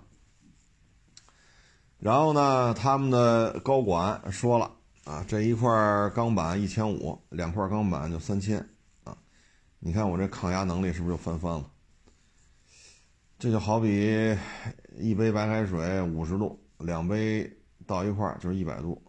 [1.98, 4.70] 然后呢，他们的高管说了，
[5.02, 5.68] 啊，这一块
[6.14, 8.64] 钢板一千五，两块钢板就三千，
[9.02, 9.18] 啊，
[9.80, 11.68] 你看我这抗压能力是不是就翻番了？
[13.38, 14.36] 这就好比。
[14.98, 17.54] 一杯白开水五十度，两杯
[17.86, 19.02] 倒一块就是一百度。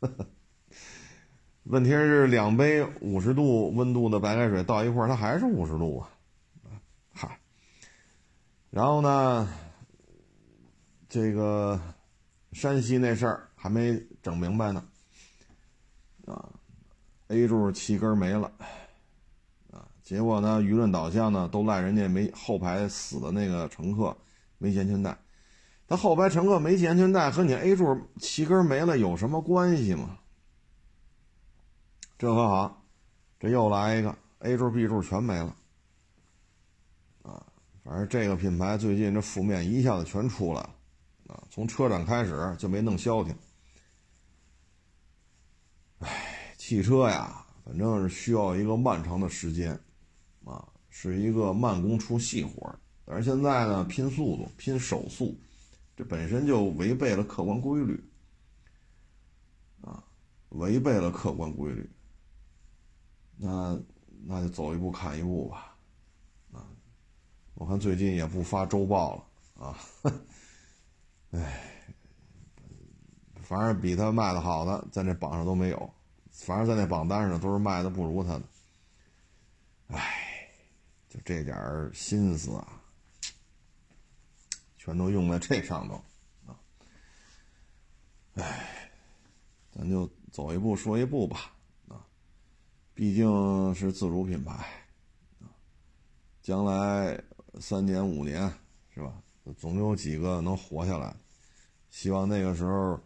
[1.64, 6.08] 问题是两杯五十度温度的白开水倒一块它还是五十度啊！
[7.12, 7.38] 嗨，
[8.70, 9.48] 然后呢，
[11.08, 11.80] 这个
[12.52, 14.84] 山西那事儿还没整明白呢。
[16.26, 16.48] 啊
[17.28, 18.52] ，A 柱气根没了，
[20.08, 24.16] 结果呢，舆论导向呢都赖人家没后排死的那个乘客。
[24.56, 25.16] 没系安全带，
[25.86, 30.18] 他后排乘客没系安全带，和你 A 柱气根没了有什么关系吗？
[32.16, 32.82] 这可好，
[33.38, 35.54] 这又来一个 A 柱 B 柱全没了，
[37.22, 37.46] 啊，
[37.84, 40.74] 反正这个品牌最近这负面一下子全出来了，
[41.28, 43.36] 啊，从车展开始就没弄消停。
[45.98, 49.78] 哎，汽车呀，反正是需要一个漫长的时间，
[50.48, 55.36] 啊，是一个慢工出细活但是现在呢，拼速度、拼手速，
[55.94, 58.02] 这本身就违背了客观规律，
[59.82, 60.02] 啊，
[60.48, 61.88] 违背了客观规律。
[63.36, 63.78] 那
[64.26, 65.76] 那就走一步看一步吧，
[66.52, 66.66] 啊，
[67.54, 69.78] 我看最近也不发周报了啊，
[71.30, 71.94] 哎，
[73.42, 75.90] 反正比他卖的好的在那榜上都没有，
[76.32, 78.42] 反正在那榜单上都是卖的不如他的，
[79.88, 80.27] 哎，
[81.08, 82.82] 就这点心思啊。
[84.76, 86.02] 全都用在这上头
[86.46, 86.56] 啊。
[88.34, 88.90] 哎，
[89.70, 91.52] 咱就走一步说一步吧
[91.88, 92.00] 啊，
[92.94, 94.52] 毕竟是自主品牌
[95.40, 95.52] 啊，
[96.40, 97.20] 将来
[97.60, 98.50] 三年五年
[98.94, 99.12] 是吧，
[99.58, 101.14] 总有几个能活下来。
[101.90, 102.98] 希望那个时候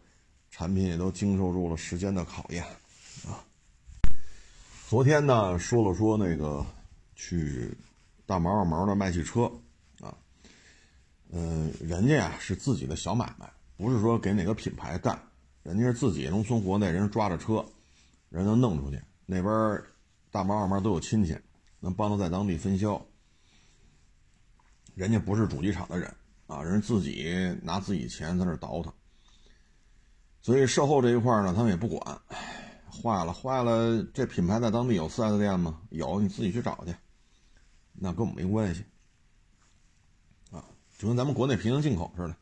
[0.51, 2.65] 产品也都经受住了时间的考验
[3.27, 3.43] 啊。
[4.89, 6.65] 昨天呢，说了说那个
[7.17, 7.77] 去
[8.33, 9.43] 大毛二毛的卖汽车
[10.01, 10.17] 啊，
[11.29, 15.23] 嗯，人家呀是自己的小买卖，不是说给哪个品牌干，
[15.63, 17.63] 人家是自己农村国内人抓着车，
[18.31, 19.79] 人能弄出去，那边
[20.31, 21.39] 大毛二毛都有亲戚，
[21.79, 22.99] 能帮他在当地分销，
[24.95, 26.11] 人家不是主机厂的人
[26.47, 28.91] 啊，人自己拿自己钱在那倒腾，
[30.41, 32.19] 所以售后这一块呢，他们也不管。
[32.91, 34.03] 坏了，坏了！
[34.15, 35.83] 这品牌在当地有 4S 店吗？
[35.91, 36.95] 有，你自己去找去。
[37.93, 38.85] 那跟我们没关系
[40.51, 40.65] 啊，
[40.99, 42.37] 就跟咱们国内平行进口似的，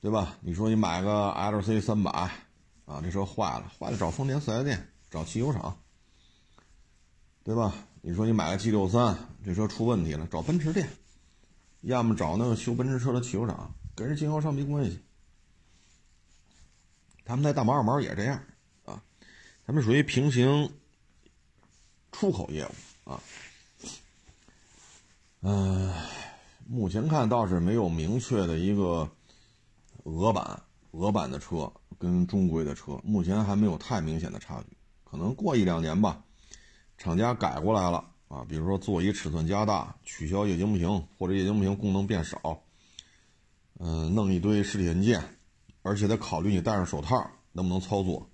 [0.00, 0.38] 对吧？
[0.40, 2.10] 你说你买个 LC 三百
[2.84, 5.78] 啊，这车坏了，坏了找丰田 4S 店，找汽修厂，
[7.42, 7.74] 对吧？
[8.00, 10.88] 你说你买个 G 六三，这车出问题了，找奔驰店，
[11.80, 15.02] 要么找那个修奔驰车的汽修厂，跟人经销商没关系。
[17.24, 18.40] 他们在大毛二毛也这样。
[18.84, 19.02] 啊
[19.66, 20.72] 他们属于平行
[22.12, 23.20] 出口业务啊，
[25.42, 25.92] 嗯，
[26.66, 29.08] 目前看倒是没有明确的一个
[30.04, 36.24] 俄版俄版的车跟中规的车，目前还没有太明显的差距，可能过一两年吧，
[36.98, 42.60] 厂家改过来了啊，比如说座椅尺寸加大，取消液晶屏或者液晶屏功能变少，
[43.78, 45.22] 嗯，弄一堆实体按键，
[45.82, 48.28] 而且得考虑你戴上手套能不能操作。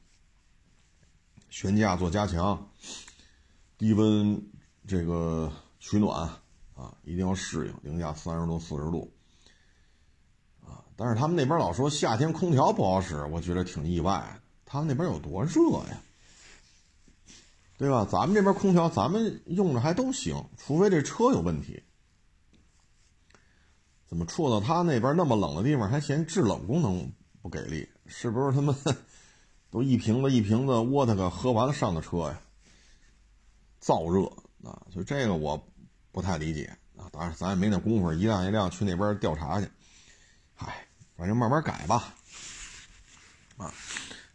[1.51, 2.71] 悬架做加强，
[3.77, 4.43] 低温
[4.87, 6.31] 这个取暖
[6.83, 9.13] 啊，一定要适应零下三十度、四十度
[10.65, 10.83] 啊。
[10.97, 14.41] 但是他们那边老说夏天空调不好使，我觉得挺意外。
[14.65, 16.03] 他们那边有多热呀？
[17.77, 18.07] 对吧？
[18.11, 21.83] 咱们这边空调咱们用着还都行，除非这车有问题。
[24.07, 27.89] 怎么触到他那边那么冷的地方还嫌制冷功能不给力？
[28.07, 28.75] 是不是他们？
[29.71, 32.41] 都一瓶子一瓶子沃特克喝完了上的车呀，
[33.81, 34.27] 燥热
[34.69, 35.67] 啊，所以这个我
[36.13, 37.09] 不太理解啊。
[37.11, 39.69] 当然咱也没那功夫，一辆一辆去那边调查去。
[40.55, 42.15] 嗨，反正慢慢改吧。
[43.57, 43.73] 啊，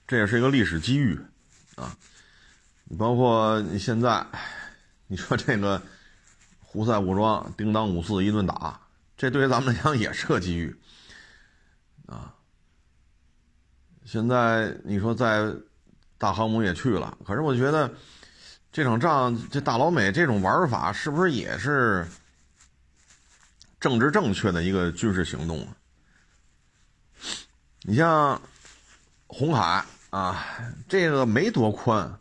[0.06, 1.18] 这也是一个历史机遇
[1.76, 1.96] 啊。
[2.86, 4.26] 你包括你现在，
[5.08, 5.82] 你说这个
[6.60, 8.80] 胡塞武装叮当五四一顿打，
[9.16, 10.76] 这对于咱们来讲也是个机遇
[12.06, 12.34] 啊。
[14.06, 15.54] 现在你说在
[16.18, 17.94] 大航母也去了，可是我觉得
[18.78, 22.08] 这场仗，这大老美这种玩法是不是也是
[23.80, 25.74] 政治正确的一个军事行动啊？
[27.82, 28.40] 你像
[29.26, 30.46] 红海啊，
[30.88, 32.20] 这个没多宽，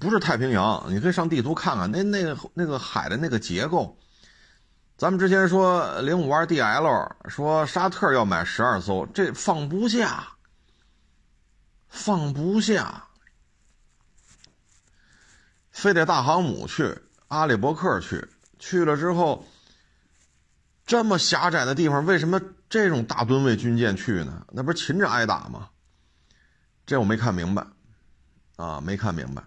[0.00, 3.96] 不是太平洋，你可以上地图看看，那那个那个海的那个结构。
[4.96, 10.26] 咱们之前说零五二 DL，说沙特要买十二艘，这放不下。
[11.88, 13.03] 放不下，
[15.74, 18.24] 非得大航母去，阿里伯克去，
[18.60, 19.44] 去了之后，
[20.86, 24.46] 这么狭窄的地方，为什么这种大吨位军舰去呢？
[24.52, 25.68] 那不是擒着挨打吗？
[26.86, 27.66] 这我没看明白，
[28.54, 29.42] 啊，没看明白。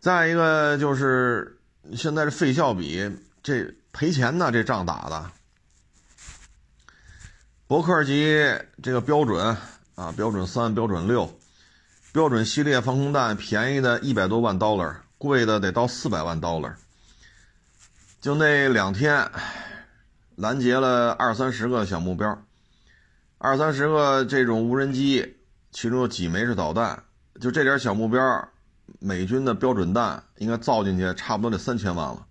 [0.00, 1.60] 再一个就是
[1.94, 3.08] 现在这费效比，
[3.40, 5.30] 这赔钱呢，这仗打的。
[7.68, 8.36] 伯克级
[8.82, 9.56] 这个标准
[9.94, 11.32] 啊，标准三，标准六。
[12.10, 16.76] 标准系列防空弹便宜的一百多万 dollar，贵的得到四百万 dollar。
[18.20, 19.30] 就那两天，
[20.36, 22.42] 拦截了二三十个小目标，
[23.38, 25.36] 二三十个这种无人机，
[25.70, 27.04] 其中有几枚是导弹。
[27.40, 28.48] 就这点小目标，
[28.98, 32.26] 美军的标准弹应该造进去差不多得三千万了。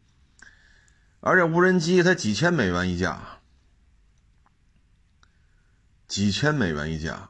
[1.20, 3.22] 而且无人机才几千美元一架，
[6.08, 7.30] 几千美元一架。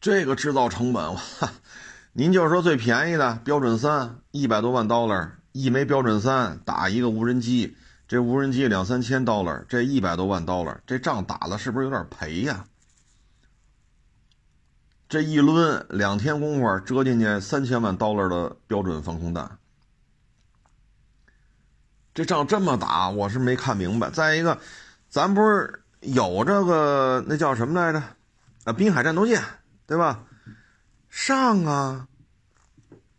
[0.00, 1.16] 这个制造成本，
[2.18, 7.76] 您就说最便宜的标准三，一百多万 dollar 一枚标准三打一个无人机，
[8.08, 12.64] 这无人机两三千 dollar，这一百多万 dollar，这仗打了是不是有点赔呀？
[15.10, 19.58] 这一抡两天功夫折进去三千万 dollar 的标准防空弹，
[22.14, 24.08] 这仗这么打，我是没看明白。
[24.08, 24.58] 再一个，
[25.10, 28.02] 咱不是有这个那叫什么来着？
[28.64, 29.42] 啊，滨海战斗舰。
[29.88, 30.24] 对吧？
[31.08, 32.08] 上啊！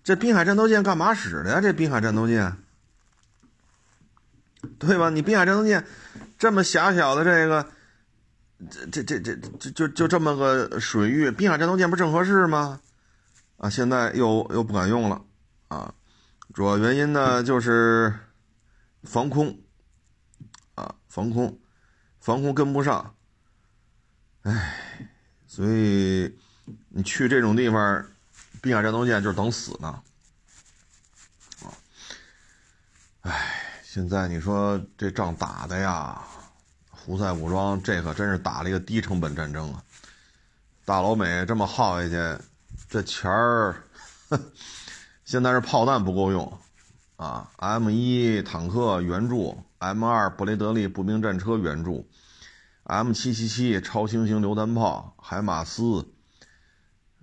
[0.03, 1.59] 这滨海战斗舰干嘛使的呀？
[1.59, 2.57] 这滨海战斗舰，
[4.79, 5.09] 对吧？
[5.09, 5.85] 你滨海战斗舰
[6.38, 7.69] 这么狭小的这个，
[8.89, 12.79] 这这这这这就就这么个水域，滨海战斗舰不正合适吗？
[13.57, 15.25] 啊，现在又又不敢用了
[15.67, 15.93] 啊，
[16.53, 18.13] 主要原因呢就是
[19.03, 19.59] 防空
[20.75, 21.59] 啊，防空，
[22.19, 23.15] 防空跟不上，
[24.43, 25.09] 哎，
[25.47, 26.38] 所以
[26.89, 28.05] 你去这种地方，
[28.61, 30.01] 滨海战斗舰就是等死呢，
[31.63, 31.72] 啊，
[33.22, 36.22] 哎，现在你说这仗打的呀，
[36.89, 39.84] 胡塞武装这可真是打了一个低成本战争啊，
[40.86, 42.43] 大老美这么耗下去。
[42.89, 43.76] 这钱儿，
[45.26, 46.57] 现在是炮弹不够用，
[47.18, 52.07] 啊，M 一坦克援助，M 二布雷德利步兵战车援助
[52.84, 56.07] ，M 七七七超轻型榴弹炮，海马斯，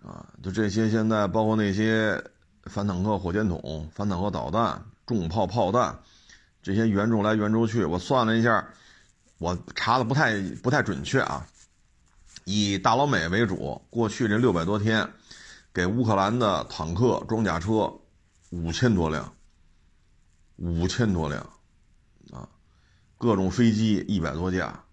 [0.07, 2.23] 啊，就这些，现在包括那些
[2.65, 5.99] 反坦克火箭筒、反坦克导弹、重炮炮弹，
[6.63, 8.69] 这些援助来援助去，我算了一下，
[9.39, 11.47] 我查的不太不太准确啊，
[12.45, 15.09] 以大老美为主，过去这六百多天。
[15.73, 17.93] 给乌克兰的坦克、装甲车
[18.51, 19.35] 五千多辆，
[20.55, 21.43] 五千多辆，
[22.31, 22.49] 啊，
[23.19, 24.85] 各种飞机一百多架，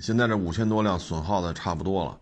[0.00, 2.18] 现在这五千多辆损耗的差不多了，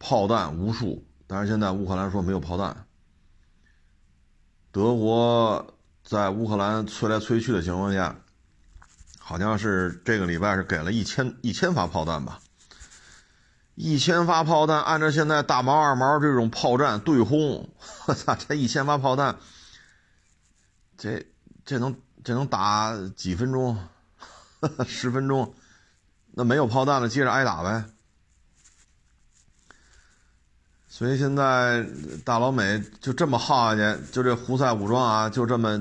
[0.00, 2.84] 炮弹无数，但是现在乌克兰说没有炮弹。
[4.72, 8.16] 德国在乌克兰催来催去的情况下，
[9.18, 12.40] 好像是这个礼拜是给了一千一千发炮弹吧。
[13.74, 17.68] 一千发炮弹，按照现在大毛二毛这种炮战对轰，
[18.06, 19.36] 我操，这一千发炮弹，
[20.96, 21.26] 这
[21.64, 23.78] 这能这能打几分钟？
[24.88, 25.54] 十分钟？
[26.32, 27.84] 那没有炮弹了，接着挨打呗。
[30.98, 31.86] 所以现在
[32.24, 35.80] 大老美就这么耗下去，就这胡塞武装啊，就这么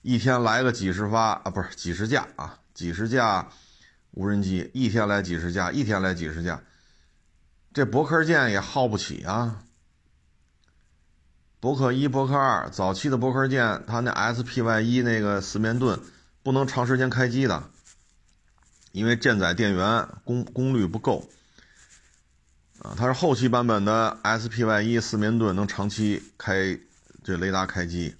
[0.00, 3.50] 一天来个几十发啊，不是几十架啊，几十架
[4.12, 6.62] 无人机，一天来几十架，一天来几十架。
[7.74, 9.62] 这伯克舰也耗不起啊！
[11.60, 16.00] 伯克一、伯克二，早期的伯克舰，它那 SPY 一那个四面盾
[16.42, 17.62] 不能长时间开机的，
[18.92, 21.28] 因为舰载电源功功率不够
[22.80, 22.94] 啊。
[22.96, 26.78] 它是后期版本的 SPY 一四面盾能长期开
[27.22, 28.14] 这雷达开机，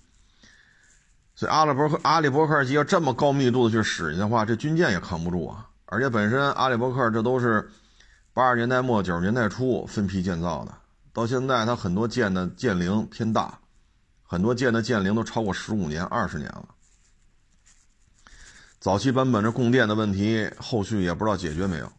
[1.34, 5.68] 所以阿拉伯克阿里伯克机要这么高密度的去使的话，这军舰也扛不住啊！
[5.86, 7.70] 而且本身阿里伯克这都是。
[8.36, 10.74] 八十年代末九十年代初分批建造的，
[11.14, 13.58] 到现在它很多舰的舰龄偏大，
[14.22, 16.68] 很多舰的舰龄都超过十五年、二十年了。
[18.78, 21.90] 早期版本这供电的问题，后续也不知道解决没有。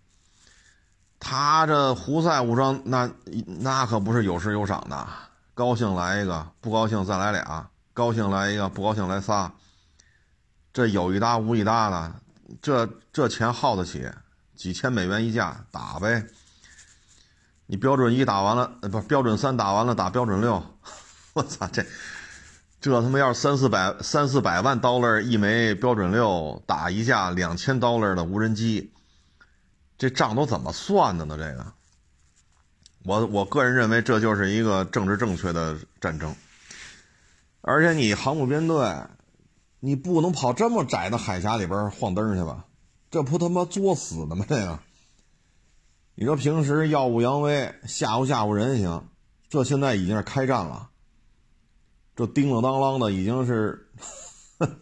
[1.20, 3.10] 他这胡塞武装那
[3.46, 5.08] 那可不是有时有赏的，
[5.54, 9.52] 高兴来一个，不高兴再来俩，高兴来一个，不高兴来仨。
[10.72, 12.14] 这有一搭无一搭的，
[12.62, 14.08] 这这钱耗得起。
[14.56, 16.26] 几千美元一架，打呗。
[17.66, 20.64] 你标准一打完了，不，标准三打完了，打标准六。
[21.34, 21.86] 我操，这
[22.80, 28.92] 这他妈要是三四百三四百万 dollar 一枚标准六，打一架两千 dollar 的无人机，
[29.98, 31.38] 这账都怎么算的呢？
[31.38, 31.74] 这个，
[33.04, 36.36] 我我个人认为这就是一个政治正确的战争。
[37.62, 38.96] 而且你航母编队，
[39.80, 42.66] 你不能跑这么窄的海峡里边晃灯去吧？
[43.10, 44.46] 这不他妈作死的吗？
[44.48, 44.80] 这个，
[46.16, 49.10] 你说平时耀武扬威吓唬吓唬人行，
[49.50, 50.90] 这现在已经是开战了。
[52.16, 53.90] 这叮了当啷的已经是，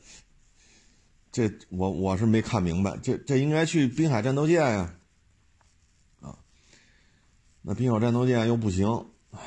[1.32, 4.96] 这我我是没看明白，这这应该去滨海战斗舰呀，
[7.68, 8.88] 那滨海战斗舰又不行，
[9.32, 9.40] 唉，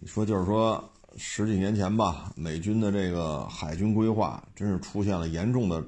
[0.00, 5.84] 你说就是说十几年前吧，美军的这个海军规划真是出现了严重的。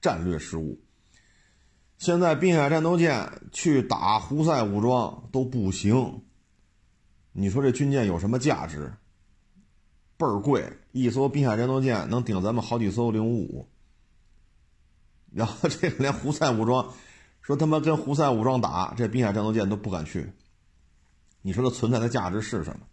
[0.00, 0.80] 战略失误。
[1.96, 6.24] 现在滨海战斗舰去打胡塞武装都不行。
[7.30, 8.92] 你说这军舰有什么价值？
[10.16, 13.68] 倍儿贵，一艘滨海战斗舰能顶咱们好几艘零五五。
[15.32, 16.92] 然后这个连胡塞武装
[17.42, 20.32] 说他妈跟胡塞武装打，这滨海战斗舰都不敢去。
[21.42, 22.86] 你说它存在的价值是什么？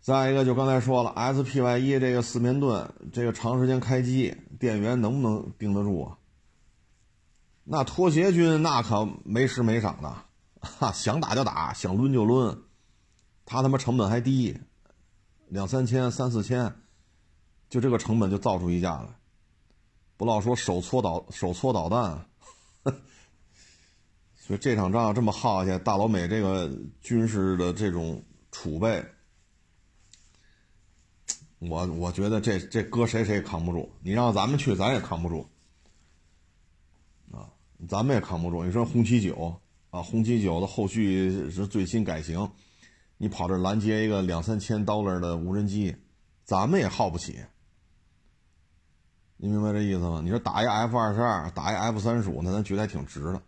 [0.00, 6.16] 再一个，就刚才说了，SPY 一这个四面盾，这个长时间开机，电源能不能顶得住啊？
[7.64, 10.16] 那拖鞋军那可没时没晌的，
[10.60, 12.62] 哈，想打就打，想抡就抡，
[13.44, 14.58] 他他妈成本还低，
[15.48, 16.76] 两三千、三四千，
[17.68, 19.19] 就这个成本就造出一架来，
[20.20, 22.26] 不老说手搓导手搓导弹，
[24.36, 29.02] 所以这场仗这么耗下去，大老美这个军事的这种储备。
[31.58, 35.48] 我我觉得这这搁谁谁也扛不住，你让咱们去咱也扛不住
[37.32, 37.48] 啊，
[37.88, 38.62] 咱们也扛不住。
[38.62, 39.58] 你说红旗九
[39.88, 42.46] 啊，红旗九的后续是最新改型，
[43.16, 45.96] 你跑这拦截一个两三千 dollar 的无人机，
[46.44, 47.38] 咱们也耗不起。
[49.42, 50.20] 你明白这意思吗？
[50.22, 53.42] 你说打一 F 二十二，打一 F 三十五，那咱觉得还挺值的。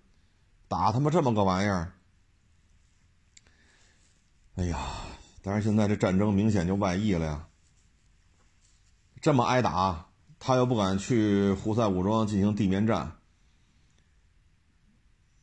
[0.66, 1.92] 打他妈这么个玩意儿，
[4.54, 4.78] 哎呀！
[5.42, 7.46] 但是现在这战争明显就外溢了呀。
[9.20, 10.06] 这么挨打，
[10.38, 13.12] 他又不敢去胡塞武装进行地面战，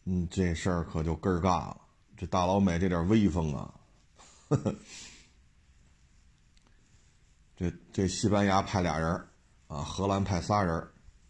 [0.05, 1.81] 嗯，这事儿可就根儿尬了。
[2.17, 3.71] 这大老美这点威风啊，
[4.49, 4.75] 呵呵。
[7.55, 9.28] 这这西班牙派俩人
[9.69, 10.75] 啊，荷兰派仨人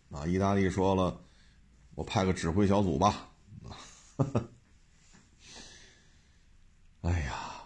[0.09, 1.21] 啊，意大利说了，
[1.93, 3.29] 我派个指挥小组吧。
[7.01, 7.63] 哎呀，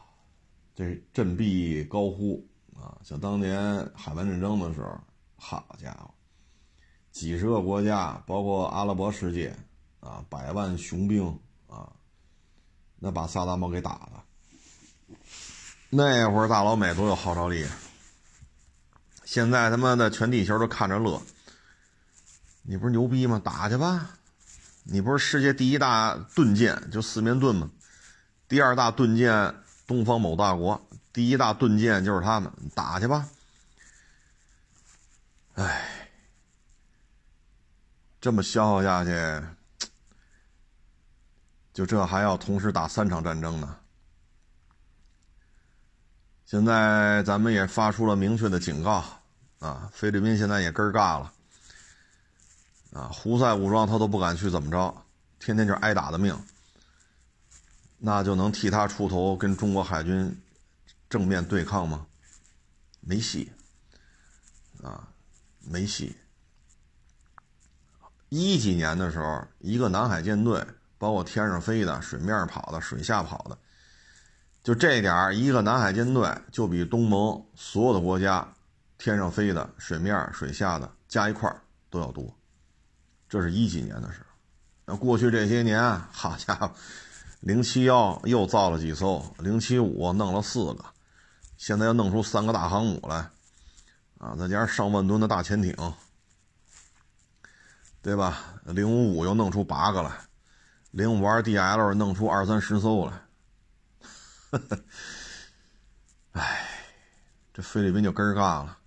[0.73, 2.43] 这振臂高呼
[2.75, 2.97] 啊！
[3.03, 4.99] 想当年海湾战争的时候，
[5.35, 6.11] 好家伙，
[7.11, 9.55] 几十个国家，包括阿拉伯世界
[9.99, 11.27] 啊，百万雄兵
[11.67, 11.93] 啊，
[12.97, 14.25] 那把萨达姆给打了。
[15.91, 17.71] 那会儿大老美多有号召力，啊
[19.33, 21.19] 现在他妈的全地球都看着乐。
[22.61, 23.41] 你不是牛逼吗？
[23.43, 24.11] 打去吧！
[24.83, 27.67] 你不是世界第一大盾舰就四面盾吗？
[28.47, 29.55] 第二大盾舰
[29.87, 30.79] 东方某大国，
[31.11, 33.27] 第一大盾舰就是他们，打去吧。
[35.55, 36.07] 哎，
[38.21, 39.43] 这么消耗下去，
[41.73, 43.77] 就这还要同时打三场战争呢。
[46.45, 49.03] 现在咱们也发出了明确的警告
[49.63, 51.31] 啊，菲律宾现在也根儿尬了。
[52.91, 54.93] 啊，胡塞武装他都不敢去怎么着，
[55.39, 56.37] 天天就挨打的命，
[57.97, 60.37] 那就能替他出头跟中国海军
[61.09, 62.05] 正面对抗吗？
[62.99, 63.53] 没戏，
[64.83, 65.07] 啊，
[65.61, 66.13] 没戏。
[68.27, 70.61] 一几年的时候，一个南海舰队，
[70.97, 73.57] 包括天上飞的、水面跑的、水下跑的，
[74.61, 78.53] 就这点儿，一个南海舰队就比东盟所有的国家
[79.03, 82.33] 天上飞的、水面、水下的加一块儿都要多。
[83.27, 84.25] 这是一几年的事候，
[84.85, 86.71] 那过去这些年，好家伙，
[87.41, 90.85] 零七幺又造了几艘，零七五弄了四个，
[91.57, 93.29] 现在又弄出三个大航母来，
[94.19, 95.75] 啊，再加上上万吨的大潜艇，
[98.01, 98.61] 对吧？
[98.63, 100.11] 零五五又弄出八个来，
[100.91, 103.21] 零五二 DL 弄出二三十艘来，
[104.51, 104.79] 呵呵，
[106.31, 106.69] 哎，
[107.53, 108.77] 这菲律宾就根儿尬了。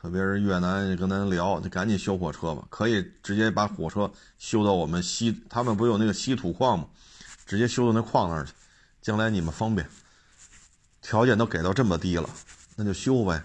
[0.00, 6.86] 特别是越南跟咱聊，就赶紧修火车吧，可以直接把火车修到我们西，他们不有那个稀土矿吗？
[7.44, 8.52] 直接修到那矿那儿去，
[9.02, 9.86] 将来你们方便。
[11.02, 12.30] 条件都给到这么低了，
[12.76, 13.42] 那就修呗。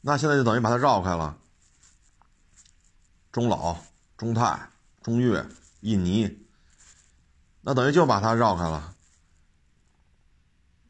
[0.00, 1.36] 那现在就等于把它绕开了。
[3.30, 3.76] 中老、
[4.16, 4.70] 中泰、
[5.02, 5.46] 中越、
[5.82, 6.36] 印尼，
[7.60, 8.92] 那等于就把它绕开了。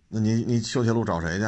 [0.09, 1.45] 那你你修铁路找谁去？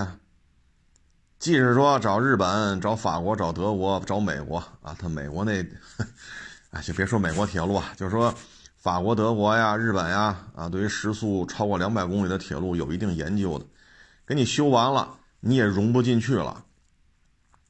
[1.40, 5.66] 即使说找日本、找法国、找德国、找美国啊，他美国那，
[6.70, 8.32] 哎，就别说美国铁路啊，就是说
[8.76, 13.64] 法国、德国呀、日本呀，啊，对于时速超过两百公里的铁路有一定研究的，
[14.26, 16.62] 给你修完了，你也融不进去了，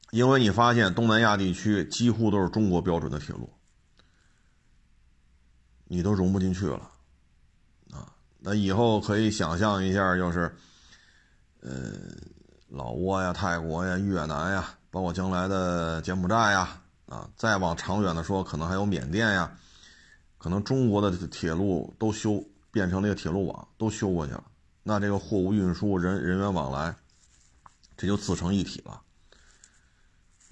[0.09, 3.49] 因为你发现东南亚地区几乎都是中国标准的铁路，
[5.85, 6.91] 你都融不进去了，
[7.93, 10.53] 啊，那以后可以想象一下，就是，
[11.61, 11.71] 呃。
[12.73, 19.51] 老挝呀、泰国呀、越南呀，包括将来的柬埔寨呀，啊，再往长远的说，可能还有缅甸呀，
[20.37, 22.41] 可能中国的铁路都修
[22.71, 24.45] 变成了一个铁路网，都修过去了。
[24.83, 26.95] 那这个货物运输、人人员往来，
[27.97, 29.01] 这就自成一体了，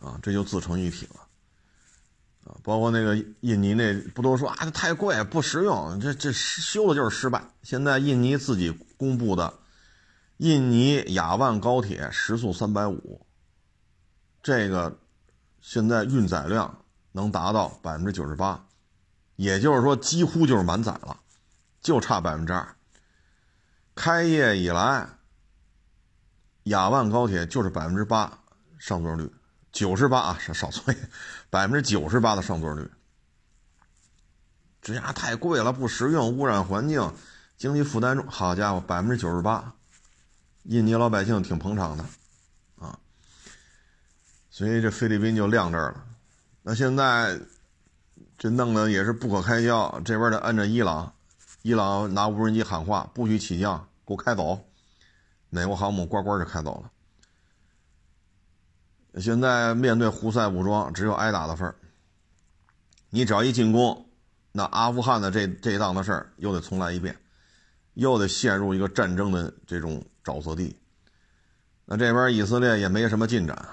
[0.02, 1.22] 啊，这就自成一体了，
[2.52, 7.42] 啊，包括那个印尼那不都说啊，太贵不实用，这这修了就是失败。
[7.64, 9.54] 现在印尼自己公布的。
[10.40, 13.26] 印尼雅万高铁时速三百五，
[14.42, 14.98] 这个
[15.60, 18.66] 现在运载量能达到百分之九十八，
[19.36, 21.20] 也就是说几乎就是满载了，
[21.82, 22.74] 就差百分之二。
[23.94, 25.10] 开业以来，
[26.64, 28.40] 雅万高铁就是百分之八
[28.78, 29.30] 上座率，
[29.74, 30.96] 九十八啊，少少错，
[31.50, 32.90] 百分之九十八的上座率。
[34.82, 37.14] 这家太贵了，不实用，污染环境，
[37.58, 38.26] 经济负担重。
[38.30, 39.76] 好家伙，百分之九十八。
[40.64, 42.06] 印尼老百姓挺捧场的，
[42.78, 43.00] 啊，
[44.50, 46.06] 所以这菲律宾就晾这儿了。
[46.62, 47.40] 那现在
[48.38, 51.14] 这弄的也是不可开交，这边的摁着伊朗，
[51.62, 54.66] 伊朗拿无人机喊话，不许起降，给我开走。
[55.50, 56.92] 美国航母呱呱就开走了。
[59.20, 61.76] 现在面对胡塞武装，只有挨打的份儿。
[63.10, 64.08] 你只要一进攻，
[64.52, 67.18] 那阿富汗的这这档子事儿又得重来一遍，
[67.96, 70.76] 又得陷入一个战争的这种沼泽地。
[71.86, 73.68] 那这边以色列也没什么进展，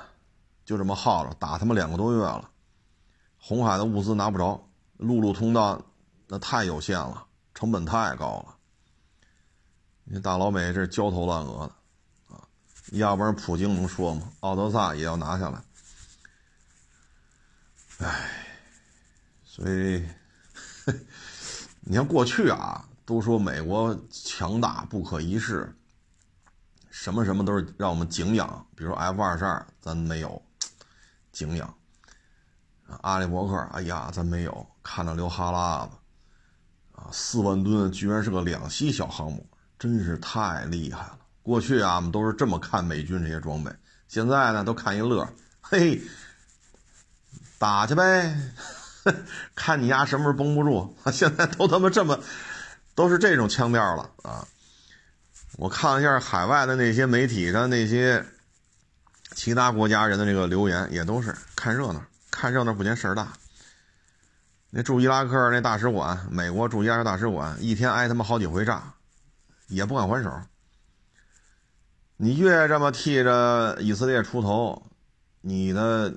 [0.65, 2.51] 就这么耗着，打他妈两个多月了，
[3.39, 5.81] 红海的物资拿不着，陆路通道
[6.29, 8.57] 那太有限了，成本太高了。
[10.05, 12.49] 你大老美这焦头烂额的啊，
[12.93, 14.33] 要不然普京能说吗？
[14.41, 15.63] 奥德萨也要拿下来。
[17.99, 18.31] 唉，
[19.45, 20.07] 所以，
[21.81, 25.75] 你像过去啊，都说美国强大不可一世，
[26.99, 28.67] 什么什么都是让我们敬仰。
[28.75, 30.43] 比如 F 二十二，咱没有
[31.31, 31.69] 敬仰；
[33.03, 35.95] 阿里伯克，哎呀，咱没有，看着流哈喇子。
[36.93, 39.47] 啊，四万吨居然是个两栖小航母，
[39.79, 41.19] 真是太厉害了。
[41.43, 43.71] 过去啊，我们都是这么看美军这些装备，
[44.09, 45.29] 现在呢，都看一乐，
[45.61, 46.01] 嘿。
[47.59, 48.35] 打去呗，
[49.55, 50.97] 看你丫什么时候绷不住。
[51.13, 52.19] 现在都他妈这么，
[52.95, 54.47] 都是这种腔调了啊！
[55.57, 58.25] 我看了一下海外的那些媒体上那些
[59.35, 63.33] 其他国家人的这个留言，也都是看热闹，看热闹不嫌事儿大。
[64.71, 68.95] 那驻伊拉克那大使馆，美国驻伊拉克大使馆，一天挨他妈好几回炸，
[69.69, 70.31] 也不敢还手。
[72.17, 74.91] 你越这么替着以色列出头，
[75.41, 76.13] 你的。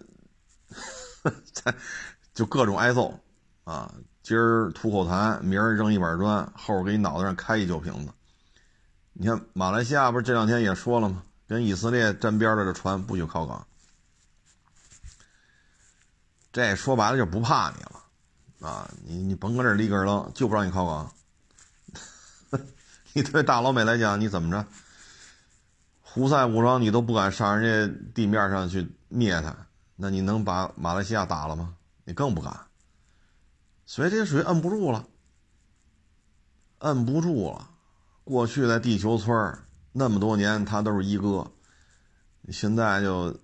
[1.52, 1.76] 在
[2.34, 3.20] 就各种挨揍
[3.66, 3.94] 啊！
[4.24, 8.14] 今儿吐口痰，明儿扔一板砖，后儿给你脑袋上开一酒瓶子。
[9.22, 11.24] 你看马来西亚不是这两天也说了吗？
[11.46, 13.68] 跟以色列沾边的这船不许靠港。
[16.54, 18.02] 这说白了就不怕你了
[18.66, 18.90] 啊！
[19.04, 21.14] 你你甭搁这立根楞，就不让你靠港。
[23.12, 24.66] 你对大老美来讲，你怎么着？
[26.02, 29.54] 胡塞武装你都不敢上人家地面上去灭他。
[29.98, 31.76] 那你能把马来西亚打了吗？
[32.06, 32.58] 你更不敢，
[33.86, 35.06] 所以这属于摁不住了，
[36.78, 37.70] 摁不住了。
[38.30, 39.58] 过去在地球村
[39.92, 41.52] 那么多年，他都是一哥，
[42.52, 43.36] 现在就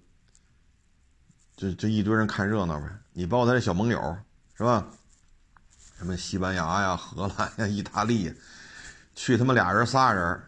[1.57, 2.88] 就就一堆人看热闹呗。
[3.11, 4.15] 你包括他这小盟友
[4.53, 4.86] 是吧？
[5.97, 8.31] 什么西班牙呀、荷兰呀、意大利，
[9.15, 10.39] 去他妈俩人仨人，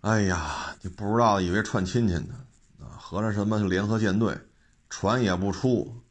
[0.00, 2.34] 哎呀，你不知道以为串亲戚呢
[2.80, 4.36] 啊，合着什么联合舰队。
[4.90, 6.02] 船也不出，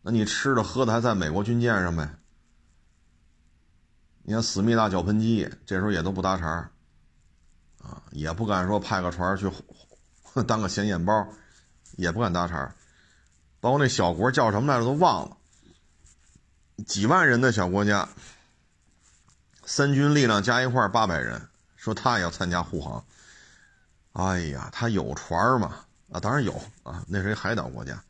[0.00, 2.08] 那你吃的喝的还在美国军舰上呗？
[4.28, 6.70] 你看思密达脚喷机这时候也都不搭茬
[7.82, 9.50] 啊，也不敢说派个船去
[10.46, 11.26] 当个显眼包，
[11.96, 12.74] 也不敢搭茬
[13.58, 15.38] 包括那小国叫什么来着都忘了，
[16.86, 18.06] 几万人的小国家，
[19.64, 23.02] 三军力量加一块八百人，说他也要参加护航。
[24.12, 25.86] 哎呀，他有船吗？
[26.12, 26.52] 啊，当然有
[26.82, 28.04] 啊，那是一海岛国家。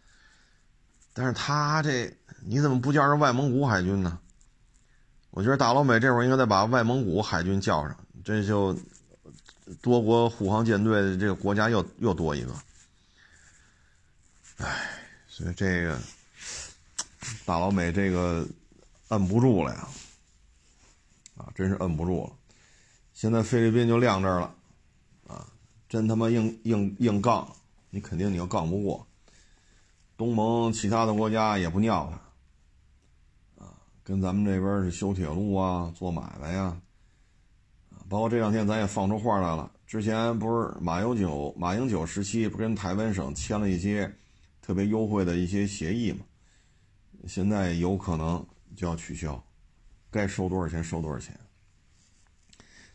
[1.12, 2.12] 但是他这
[2.44, 4.18] 你怎么不叫人外蒙古海军呢？
[5.38, 8.76] 我觉得大老美这会儿应该再把外蒙古海军叫上，这就
[9.80, 12.52] 多国护航舰队的这个国家又又多一个。
[14.56, 15.96] 唉，所以这个
[17.46, 18.44] 大老美这个
[19.10, 19.88] 摁不住了呀，
[21.36, 22.32] 啊，真是摁不住了。
[23.14, 24.52] 现在菲律宾就晾这儿了，
[25.28, 25.46] 啊，
[25.88, 27.48] 真他妈硬硬硬杠，
[27.90, 29.06] 你肯定你要杠不过。
[30.16, 32.20] 东盟其他的国家也不尿他，
[34.08, 36.80] 跟咱们这边是修铁路啊，做买卖呀，
[38.08, 39.70] 包括这两天咱也放出话来了。
[39.86, 44.10] 之前不是马英九马英九时期，不跟台湾省签了一些
[44.62, 46.20] 特别优惠的一些协议吗？
[47.26, 48.42] 现在有可能
[48.74, 49.44] 就要取消，
[50.10, 51.38] 该收多少钱收多少钱。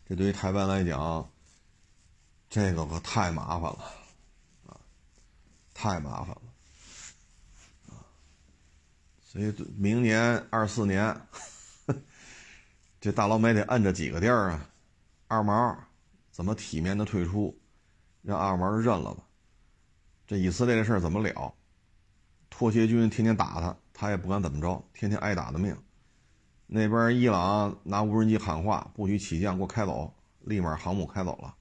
[0.07, 1.30] 这对于台湾来讲，
[2.49, 3.84] 这个可太麻烦了，
[4.66, 4.82] 啊，
[5.76, 6.53] 太麻烦了。
[9.34, 11.19] 所以明年二四年，
[13.01, 14.69] 这大老美得摁着几个地儿啊？
[15.27, 15.75] 二毛
[16.29, 17.59] 怎么体面的退出，
[18.21, 19.23] 让二毛认了吧？
[20.27, 21.51] 这以色列的事怎么了？
[22.51, 25.75] 妥协军天天打他，他也不敢怎么着，天天挨打的命。
[26.67, 31.55] 那边伊朗拿无人机喊话，不许起降，给我开走，立马航母开走了。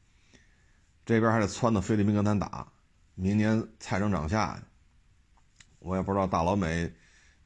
[1.06, 2.70] 这边还得窜到菲律宾跟咱打，
[3.14, 4.62] 明年菜成涨价。
[5.78, 6.92] 我也不知道大老美。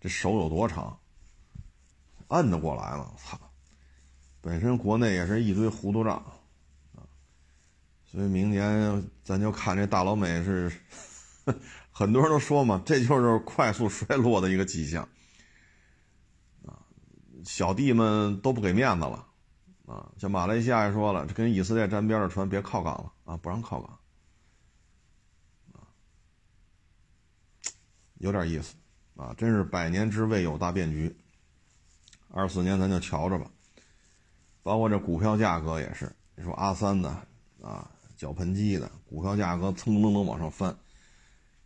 [0.01, 0.99] 这手有多长？
[2.29, 3.15] 摁得过来吗？
[3.17, 3.39] 操！
[4.41, 6.17] 本身国内也是一堆糊涂账
[6.95, 7.03] 啊，
[8.05, 10.73] 所以明年咱就看这大老美是，
[11.91, 15.09] 很多人都说嘛，这就是快速衰落的一个迹象
[16.65, 16.79] 啊。
[17.45, 19.29] 小弟们都不给面子了
[19.87, 23.99] 啊，像马来西亚也说了，跟以色列沾边的船别靠港了啊，不让靠港，
[28.19, 28.75] 有点意思。
[29.17, 31.15] 啊，真是百年之未有大变局。
[32.31, 33.51] 二四年咱就瞧着吧。
[34.63, 37.09] 包括这股票价格也是，你说阿三的
[37.63, 40.77] 啊，绞盆机的股票价格蹭蹭蹭往上翻，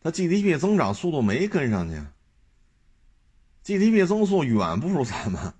[0.02, 2.00] 它 GDP 增长速度没跟上去
[3.64, 5.54] ，GDP 增速远不如咱们，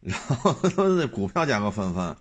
[0.00, 2.16] 然后这股票价格翻翻。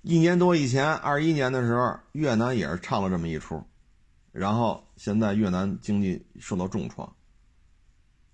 [0.00, 3.62] 一年多以前，二一年的时候，越南也是唱了这么一出，
[4.32, 7.14] 然后现在越南经济受到重创。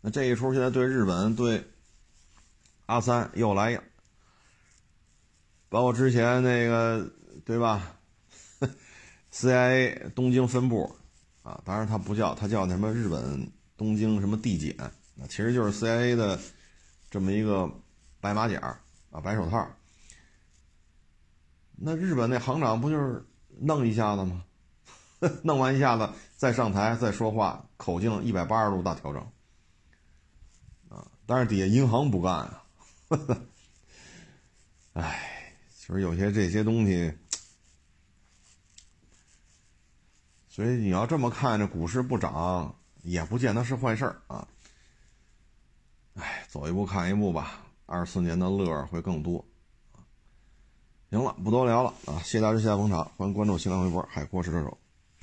[0.00, 1.64] 那这一出现在对日本、对
[2.86, 3.82] 阿三又来了。
[5.68, 7.08] 包括之前那个，
[7.44, 7.96] 对吧？
[9.32, 10.96] CIA 东京分部
[11.42, 14.74] 啊，当然它不叫，它叫那什么日本东京什么地检，
[15.14, 16.38] 那其实就是 CIA 的
[17.10, 17.70] 这么一个
[18.20, 18.58] 白马甲
[19.10, 19.70] 啊，白手套。
[21.76, 23.24] 那日本那行长不就是
[23.60, 24.44] 弄一下子吗？
[25.44, 29.24] 弄完一下子再上台再说话，口径一百八十度大调整！
[31.30, 32.64] 但是底下银行不干啊，
[34.94, 35.26] 哎。
[35.72, 37.12] 其实有些这些东西，
[40.48, 44.46] 所以你要这么看，这股市不涨也不见得是坏事儿啊。
[46.14, 49.44] 哎，走一步看一步吧，二四年的乐会更多。
[51.10, 52.18] 行了，不多聊了啊！
[52.24, 54.78] 谢谢大家谢谢捧场，欢迎关注新浪微博“海阔是车手”。